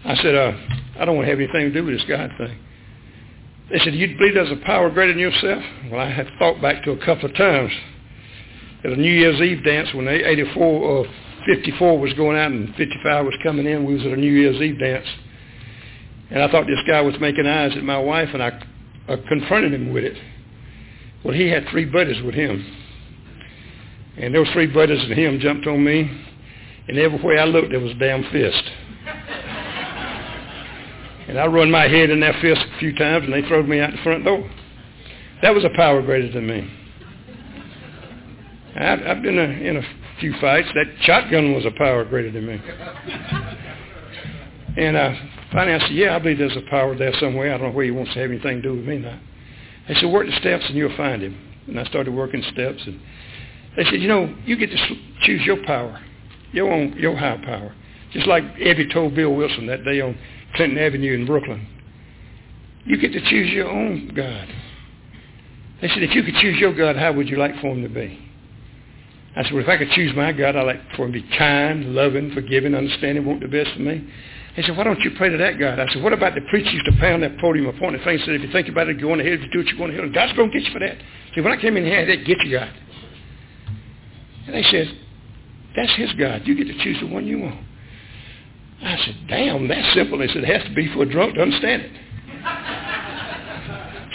[0.05, 0.53] I said, uh,
[0.99, 2.59] I don't want to have anything to do with this God thing.
[3.71, 5.63] They said, you believe there's a power greater than yourself?
[5.91, 7.73] Well, I had thought back to a couple of times
[8.85, 11.11] at a New Year's Eve dance when 84 or uh,
[11.47, 13.85] 54 was going out and 55 was coming in.
[13.85, 15.07] We was at a New Year's Eve dance.
[16.31, 18.63] And I thought this guy was making eyes at my wife, and I,
[19.09, 20.17] I confronted him with it.
[21.25, 22.65] Well, he had three buddies with him.
[24.17, 26.11] And those three brothers and him jumped on me,
[26.89, 28.63] and everywhere I looked, there was a damn fist.
[31.29, 33.81] and I run my head in that fist a few times, and they throwed me
[33.81, 34.49] out the front door.
[35.43, 36.71] That was a power greater than me.
[38.77, 39.83] I've, I've been a, in a
[40.21, 40.69] few fights.
[40.75, 42.61] That shotgun was a power greater than me.
[44.77, 45.15] And uh,
[45.53, 47.55] finally I said, yeah, I believe there's a power there somewhere.
[47.55, 49.21] I don't know where he wants to have anything to do with me now.
[49.87, 51.39] They said, work the steps and you'll find him.
[51.69, 52.83] And I started working steps.
[52.87, 53.01] And
[53.77, 56.01] they said, you know, you get to choose your power,
[56.53, 57.75] your own, your high power.
[58.13, 60.17] Just like Ebby told Bill Wilson that day on
[60.55, 61.67] Clinton Avenue in Brooklyn.
[62.85, 64.49] You get to choose your own God.
[65.81, 67.89] They said, if you could choose your God, how would you like for him to
[67.89, 68.21] be?
[69.37, 71.29] I said, well, if I could choose my God, I'd like for him to be
[71.37, 74.09] kind, loving, forgiving, understanding, want the best for me.
[74.55, 75.81] He said, why don't you pray to that God?
[75.81, 78.37] I said, what about the preacher used to pound that podium upon the thing said,
[78.37, 79.33] if you think about it, go on ahead.
[79.33, 80.09] If you do it, you're going to hell.
[80.15, 80.99] God's going to get you for that.
[81.35, 82.73] See, when I came in here, I had get you, God.
[84.47, 84.99] And they said,
[85.77, 86.43] that's his God.
[86.45, 87.61] You get to choose the one you want.
[88.83, 90.19] I said, damn, that's simple.
[90.19, 91.93] They said, it has to be for a drunk to understand it.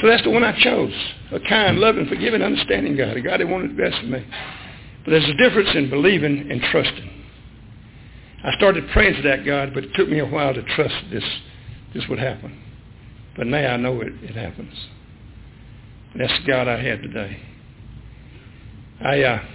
[0.01, 0.93] so that's the one I chose.
[1.31, 3.17] A kind, loving, forgiving, understanding God.
[3.17, 4.25] A God that wanted the best for me.
[5.03, 7.09] But there's a difference in believing and trusting.
[8.43, 11.23] I started praying to that God, but it took me a while to trust this,
[11.93, 12.57] this would happen.
[13.35, 14.73] But now I know it, it happens.
[16.13, 17.39] And that's the God I had today.
[19.01, 19.45] I uh,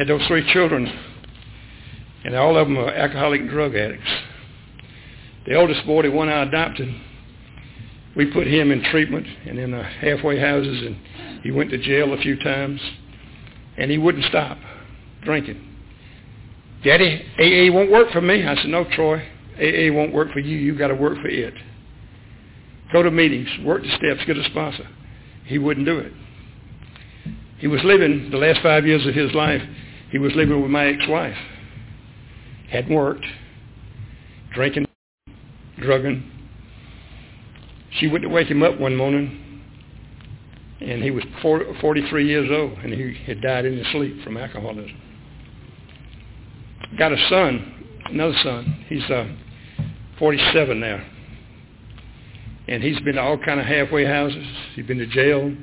[0.00, 0.90] had those three children,
[2.24, 4.08] and all of them were alcoholic and drug addicts.
[5.44, 6.88] The oldest boy, the one I adopted,
[8.16, 10.96] we put him in treatment and in uh, halfway houses, and
[11.42, 12.80] he went to jail a few times,
[13.76, 14.56] and he wouldn't stop
[15.22, 15.62] drinking.
[16.82, 18.46] Daddy, AA won't work for me.
[18.46, 19.18] I said, no, Troy.
[19.58, 20.56] AA won't work for you.
[20.56, 21.52] You've got to work for it.
[22.90, 24.88] Go to meetings, work the steps, get a sponsor.
[25.44, 26.12] He wouldn't do it.
[27.58, 29.60] He was living the last five years of his life.
[30.10, 31.36] He was living with my ex-wife.
[32.68, 33.24] Hadn't worked,
[34.54, 34.86] drinking,
[35.80, 36.30] drugging.
[37.98, 39.62] She went to wake him up one morning,
[40.80, 44.96] and he was 43 years old, and he had died in his sleep from alcoholism.
[46.98, 48.84] Got a son, another son.
[48.88, 49.28] He's uh,
[50.18, 51.04] 47 now,
[52.68, 54.44] and he's been to all kind of halfway houses.
[54.74, 55.54] He's been to jail.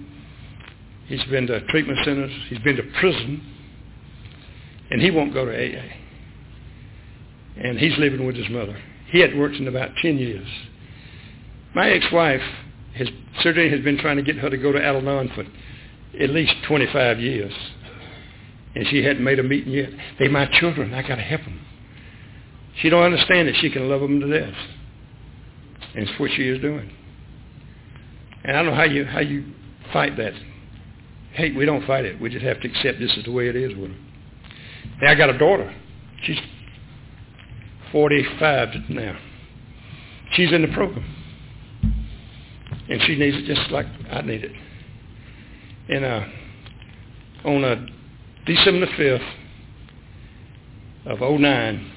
[1.07, 2.31] He's been to treatment centers.
[2.49, 3.41] He's been to prison,
[4.89, 5.83] and he won't go to AA.
[7.57, 8.77] And he's living with his mother.
[9.07, 10.47] He hadn't worked in about 10 years.
[11.73, 12.41] My ex-wife
[12.95, 13.07] has
[13.41, 15.45] certainly has been trying to get her to go to Al-Anon for
[16.21, 17.53] at least 25 years.
[18.75, 19.89] And she hadn't made a meeting yet.
[20.19, 20.93] They my children.
[20.93, 21.61] I got to help them.
[22.81, 24.55] She don't understand that she can love them to death.
[25.95, 26.91] And it's what she is doing.
[28.43, 29.45] And I don't know how you how you
[29.91, 30.33] fight that.
[31.33, 32.21] Hey, we don't fight it.
[32.21, 34.06] We just have to accept this is the way it is with them.
[35.01, 35.73] Now I got a daughter.
[36.23, 36.39] She's
[37.91, 39.17] 45 now.
[40.33, 41.05] She's in the program.
[42.89, 44.51] And she needs it just like I need it.
[45.89, 46.25] And uh,
[47.45, 47.85] on uh,
[48.45, 49.33] December the 5th
[51.05, 51.91] of 09,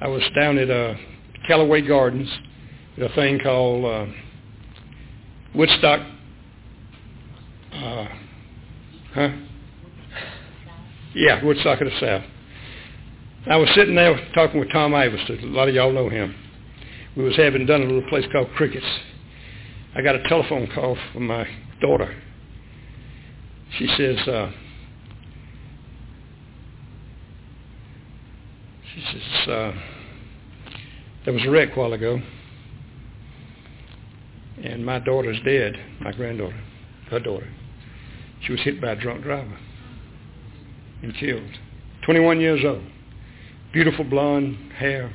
[0.00, 0.94] I was down at uh,
[1.46, 2.28] Callaway Gardens
[2.96, 4.06] at a thing called uh,
[5.54, 6.00] Woodstock.
[7.72, 8.06] Uh,
[9.14, 9.28] huh?
[11.14, 12.22] Yeah, Woodstock of the South.
[13.46, 15.40] I was sitting there talking with Tom Iverson.
[15.42, 16.34] A lot of y'all know him.
[17.16, 18.86] We was having done a little place called Crickets.
[19.96, 21.48] I got a telephone call from my
[21.80, 22.14] daughter.
[23.76, 24.52] She says, uh,
[28.94, 29.72] she says, uh,
[31.24, 32.20] there was a wreck a while ago,
[34.62, 36.60] and my daughter's dead, my granddaughter,
[37.10, 37.48] her daughter.
[38.42, 39.58] She was hit by a drunk driver
[41.02, 41.58] and killed.
[42.04, 42.82] 21 years old.
[43.72, 45.12] Beautiful blonde hair.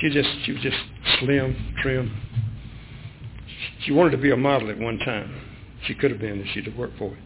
[0.00, 0.76] She just she was just
[1.18, 2.14] slim, trim.
[3.84, 5.34] She wanted to be a model at one time.
[5.86, 7.18] She could have been if she'd have worked for it.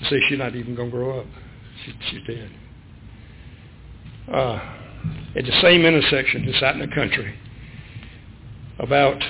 [0.00, 1.26] They say she's not even going to grow up.
[1.84, 2.50] She, she's dead.
[4.32, 4.78] Uh,
[5.36, 7.34] at the same intersection, it's out in the country,
[8.78, 9.22] about,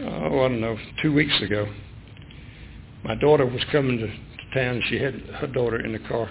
[0.00, 1.66] oh, I don't know, two weeks ago,
[3.04, 4.12] my daughter was coming to
[4.54, 4.82] town.
[4.88, 6.28] She had her daughter in the car.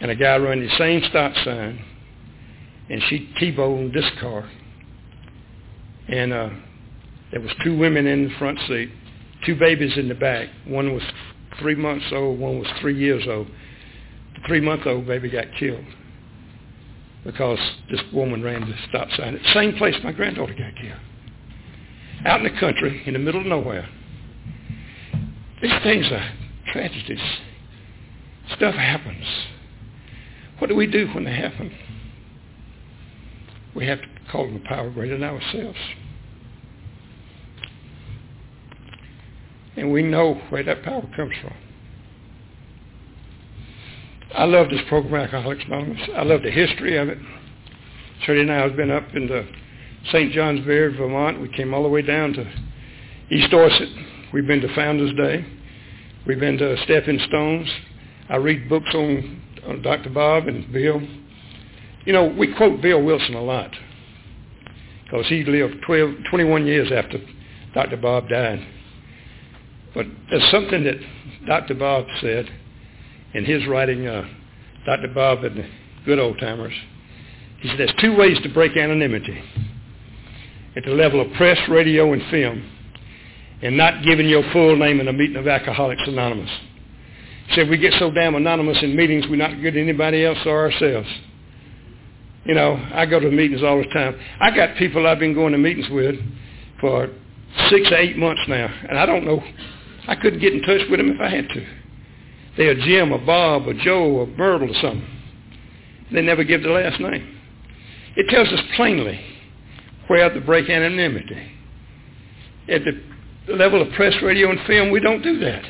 [0.00, 1.84] And a guy ran the same stop sign,
[2.88, 4.48] and she T-boned this car.
[6.08, 6.50] And uh,
[7.30, 8.90] there was two women in the front seat,
[9.44, 10.48] two babies in the back.
[10.66, 11.02] One was
[11.60, 13.46] three months old, one was three years old.
[14.34, 15.84] The three-month-old baby got killed
[17.24, 17.58] because
[17.90, 21.00] this woman ran the stop sign at the same place my granddaughter got killed.
[22.24, 23.88] Out in the country, in the middle of nowhere.
[25.62, 26.32] These things are
[26.72, 27.20] tragedies.
[28.56, 29.24] Stuff happens.
[30.58, 31.72] What do we do when they happen?
[33.74, 35.78] We have to call them a power greater than ourselves.
[39.76, 41.54] And we know where that power comes from.
[44.34, 46.08] I love this program, Alcoholics Anonymous.
[46.14, 47.18] I love the history of it.
[48.24, 49.46] Shirley and I have been up into
[50.12, 50.32] St.
[50.32, 51.40] Johnsbury, Vermont.
[51.40, 52.52] We came all the way down to
[53.30, 53.88] East Dorset.
[54.32, 55.44] We've been to Founders Day.
[56.26, 57.68] We've been to Stepping Stones.
[58.28, 60.10] I read books on, on Dr.
[60.10, 61.00] Bob and Bill.
[62.04, 63.70] You know, we quote Bill Wilson a lot
[65.04, 67.18] because he lived 12, 21 years after
[67.74, 67.96] Dr.
[67.96, 68.64] Bob died.
[69.94, 70.96] But there's something that
[71.46, 71.74] Dr.
[71.74, 72.48] Bob said
[73.32, 74.28] in his writing, uh,
[74.84, 75.08] Dr.
[75.08, 75.68] Bob and the
[76.04, 76.74] good old timers.
[77.60, 79.42] He said there's two ways to break anonymity.
[80.76, 82.62] At the level of press, radio, and film,
[83.62, 86.50] and not giving your full name in a meeting of Alcoholics Anonymous.
[87.48, 90.38] He said we get so damn anonymous in meetings we're not good to anybody else
[90.46, 91.08] or ourselves.
[92.44, 94.18] You know, I go to meetings all the time.
[94.40, 96.14] I got people I've been going to meetings with
[96.80, 97.10] for
[97.68, 99.42] six or eight months now, and I don't know.
[100.08, 101.66] I couldn't get in touch with them if I had to.
[102.56, 105.06] They're Jim or Bob or Joe or Myrtle or something.
[106.12, 107.36] They never give the last name.
[108.16, 109.20] It tells us plainly
[110.08, 111.52] where to break anonymity.
[112.68, 113.00] At the
[113.56, 115.64] level of press, radio, and film, we don't do that.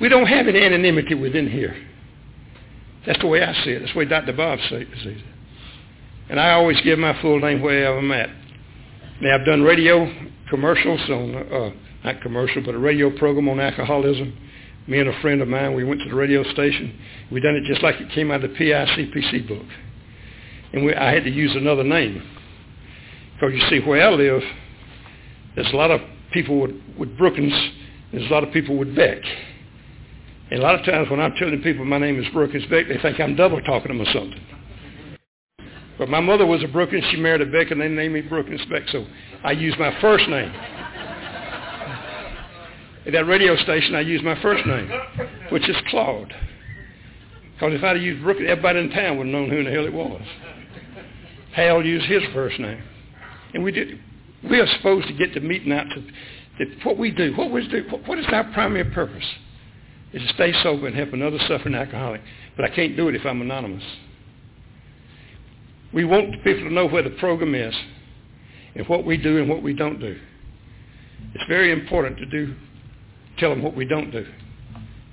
[0.00, 1.76] We don't have any anonymity within here.
[3.06, 3.80] That's the way I see it.
[3.80, 4.32] That's the way Dr.
[4.32, 5.24] Bob sees it.
[6.28, 8.30] And I always give my full name wherever I'm at.
[9.20, 10.10] Now, I've done radio
[10.48, 11.70] commercials on, uh,
[12.04, 14.36] not commercial, but a radio program on alcoholism.
[14.86, 16.98] Me and a friend of mine, we went to the radio station.
[17.30, 19.66] We done it just like it came out of the PICPC book.
[20.72, 22.22] And we, I had to use another name.
[23.34, 24.42] Because you see, where I live,
[25.54, 26.00] there's a lot of
[26.32, 27.52] people with, with Brookins.
[28.12, 29.22] There's a lot of people with Beck.
[30.50, 32.98] And a lot of times when I'm telling people my name is Brookins Beck, they
[32.98, 34.40] think I'm double talking them or something.
[35.98, 37.04] But my mother was a Brookins.
[37.10, 39.06] She married a Beck, and they named me Brookins Beck, so
[39.44, 40.52] I use my first name.
[43.04, 44.90] At that radio station, I used my first name,
[45.50, 46.32] which is Claude.
[47.54, 49.70] Because if I'd have used Brookins, everybody in town would have known who in the
[49.70, 50.22] hell it was.
[51.52, 52.82] Hal used his first name.
[53.54, 53.98] And we did.
[54.48, 56.02] We are supposed to get the meeting out to
[56.58, 59.24] that what we do, what we do, what is our primary purpose?
[60.12, 62.20] Is to stay sober and help another suffering alcoholic.
[62.56, 63.84] But I can't do it if I'm anonymous.
[65.92, 67.74] We want people to know where the program is
[68.74, 70.18] and what we do and what we don't do.
[71.34, 72.54] It's very important to do,
[73.38, 74.26] tell them what we don't do.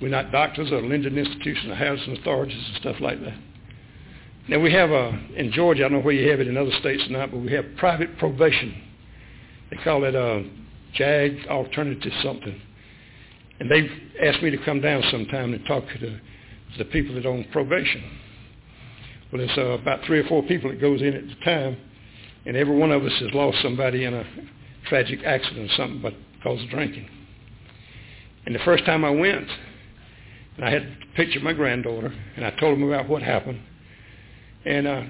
[0.00, 3.38] We're not doctors or lending institutions or housing authorities and stuff like that.
[4.48, 6.72] Now we have a, in Georgia, I don't know where you have it in other
[6.80, 8.82] states or not, but we have private probation.
[9.70, 10.44] They call it a
[10.94, 12.60] JAG alternative something.
[13.60, 13.90] And they've
[14.22, 17.44] asked me to come down sometime and talk to the, to the people that own
[17.52, 18.02] probation.
[19.32, 21.76] Well, there's uh, about three or four people that goes in at the time,
[22.46, 24.24] and every one of us has lost somebody in a
[24.88, 27.08] tragic accident or something but because of drinking.
[28.46, 29.46] And the first time I went,
[30.56, 33.60] and I had a picture of my granddaughter, and I told them about what happened.
[34.64, 35.02] And uh,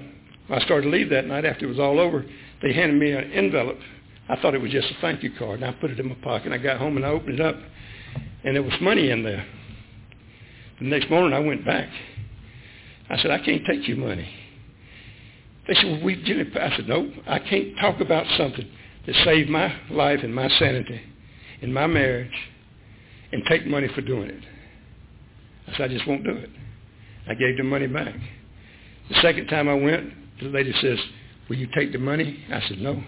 [0.49, 2.25] I started to leave that night after it was all over.
[2.61, 3.79] They handed me an envelope.
[4.31, 6.15] I thought it was just a thank you card, and I put it in my
[6.15, 6.45] pocket.
[6.45, 7.57] And I got home and I opened it up,
[8.45, 9.45] and there was money in there.
[10.79, 11.89] The next morning I went back.
[13.09, 14.27] I said, I can't take your money.
[15.67, 16.55] They said, well, we did it.
[16.55, 18.65] I said, no, I can't talk about something
[19.05, 21.01] that saved my life and my sanity
[21.61, 22.31] and my marriage
[23.33, 24.43] and take money for doing it.
[25.67, 26.49] I said, I just won't do it.
[27.27, 28.15] I gave the money back.
[29.09, 30.97] The second time I went, the lady says,
[31.49, 32.45] will you take the money?
[32.49, 33.03] I said, no.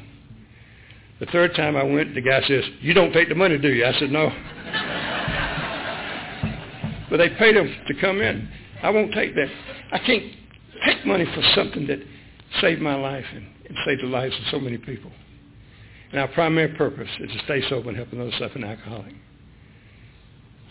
[1.19, 3.85] The third time I went, the guy says, you don't take the money, do you?
[3.85, 4.29] I said, no.
[7.09, 8.49] but they paid him to come in.
[8.81, 9.47] I won't take that.
[9.91, 10.33] I can't
[10.85, 11.99] take money for something that
[12.61, 15.11] saved my life and, and saved the lives of so many people.
[16.11, 19.13] And our primary purpose is to stay sober and help another suffering alcoholic.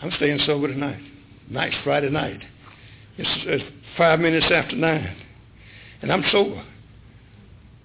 [0.01, 1.01] I'm staying sober tonight.
[1.49, 2.41] Night's Friday night.
[3.17, 3.63] It's, it's
[3.97, 5.15] five minutes after nine.
[6.01, 6.63] And I'm sober.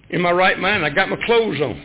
[0.09, 1.81] In my right mind, I got my clothes on.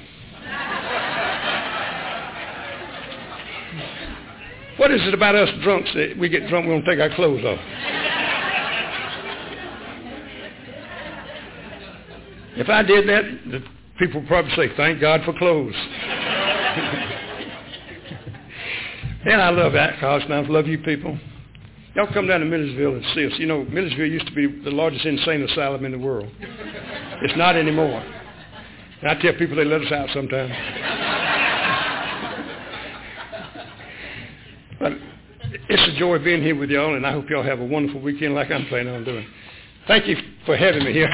[4.76, 7.44] What is it about us drunks that we get drunk, we don't take our clothes
[7.44, 7.58] off?
[12.56, 13.64] If I did that, the
[13.98, 15.74] people would probably say, thank God for clothes.
[19.24, 21.18] and I love alcohol, and I love you people.
[21.94, 23.32] Y'all come down to Milledgeville and see us.
[23.38, 26.28] You know, Milledgeville used to be the largest insane asylum in the world.
[27.22, 28.02] It's not anymore.
[29.00, 30.52] And I tell people they let us out sometimes.
[34.80, 34.92] but
[35.68, 38.34] it's a joy being here with y'all, and I hope y'all have a wonderful weekend
[38.34, 39.26] like I'm planning on doing.
[39.86, 41.08] Thank you for having me here.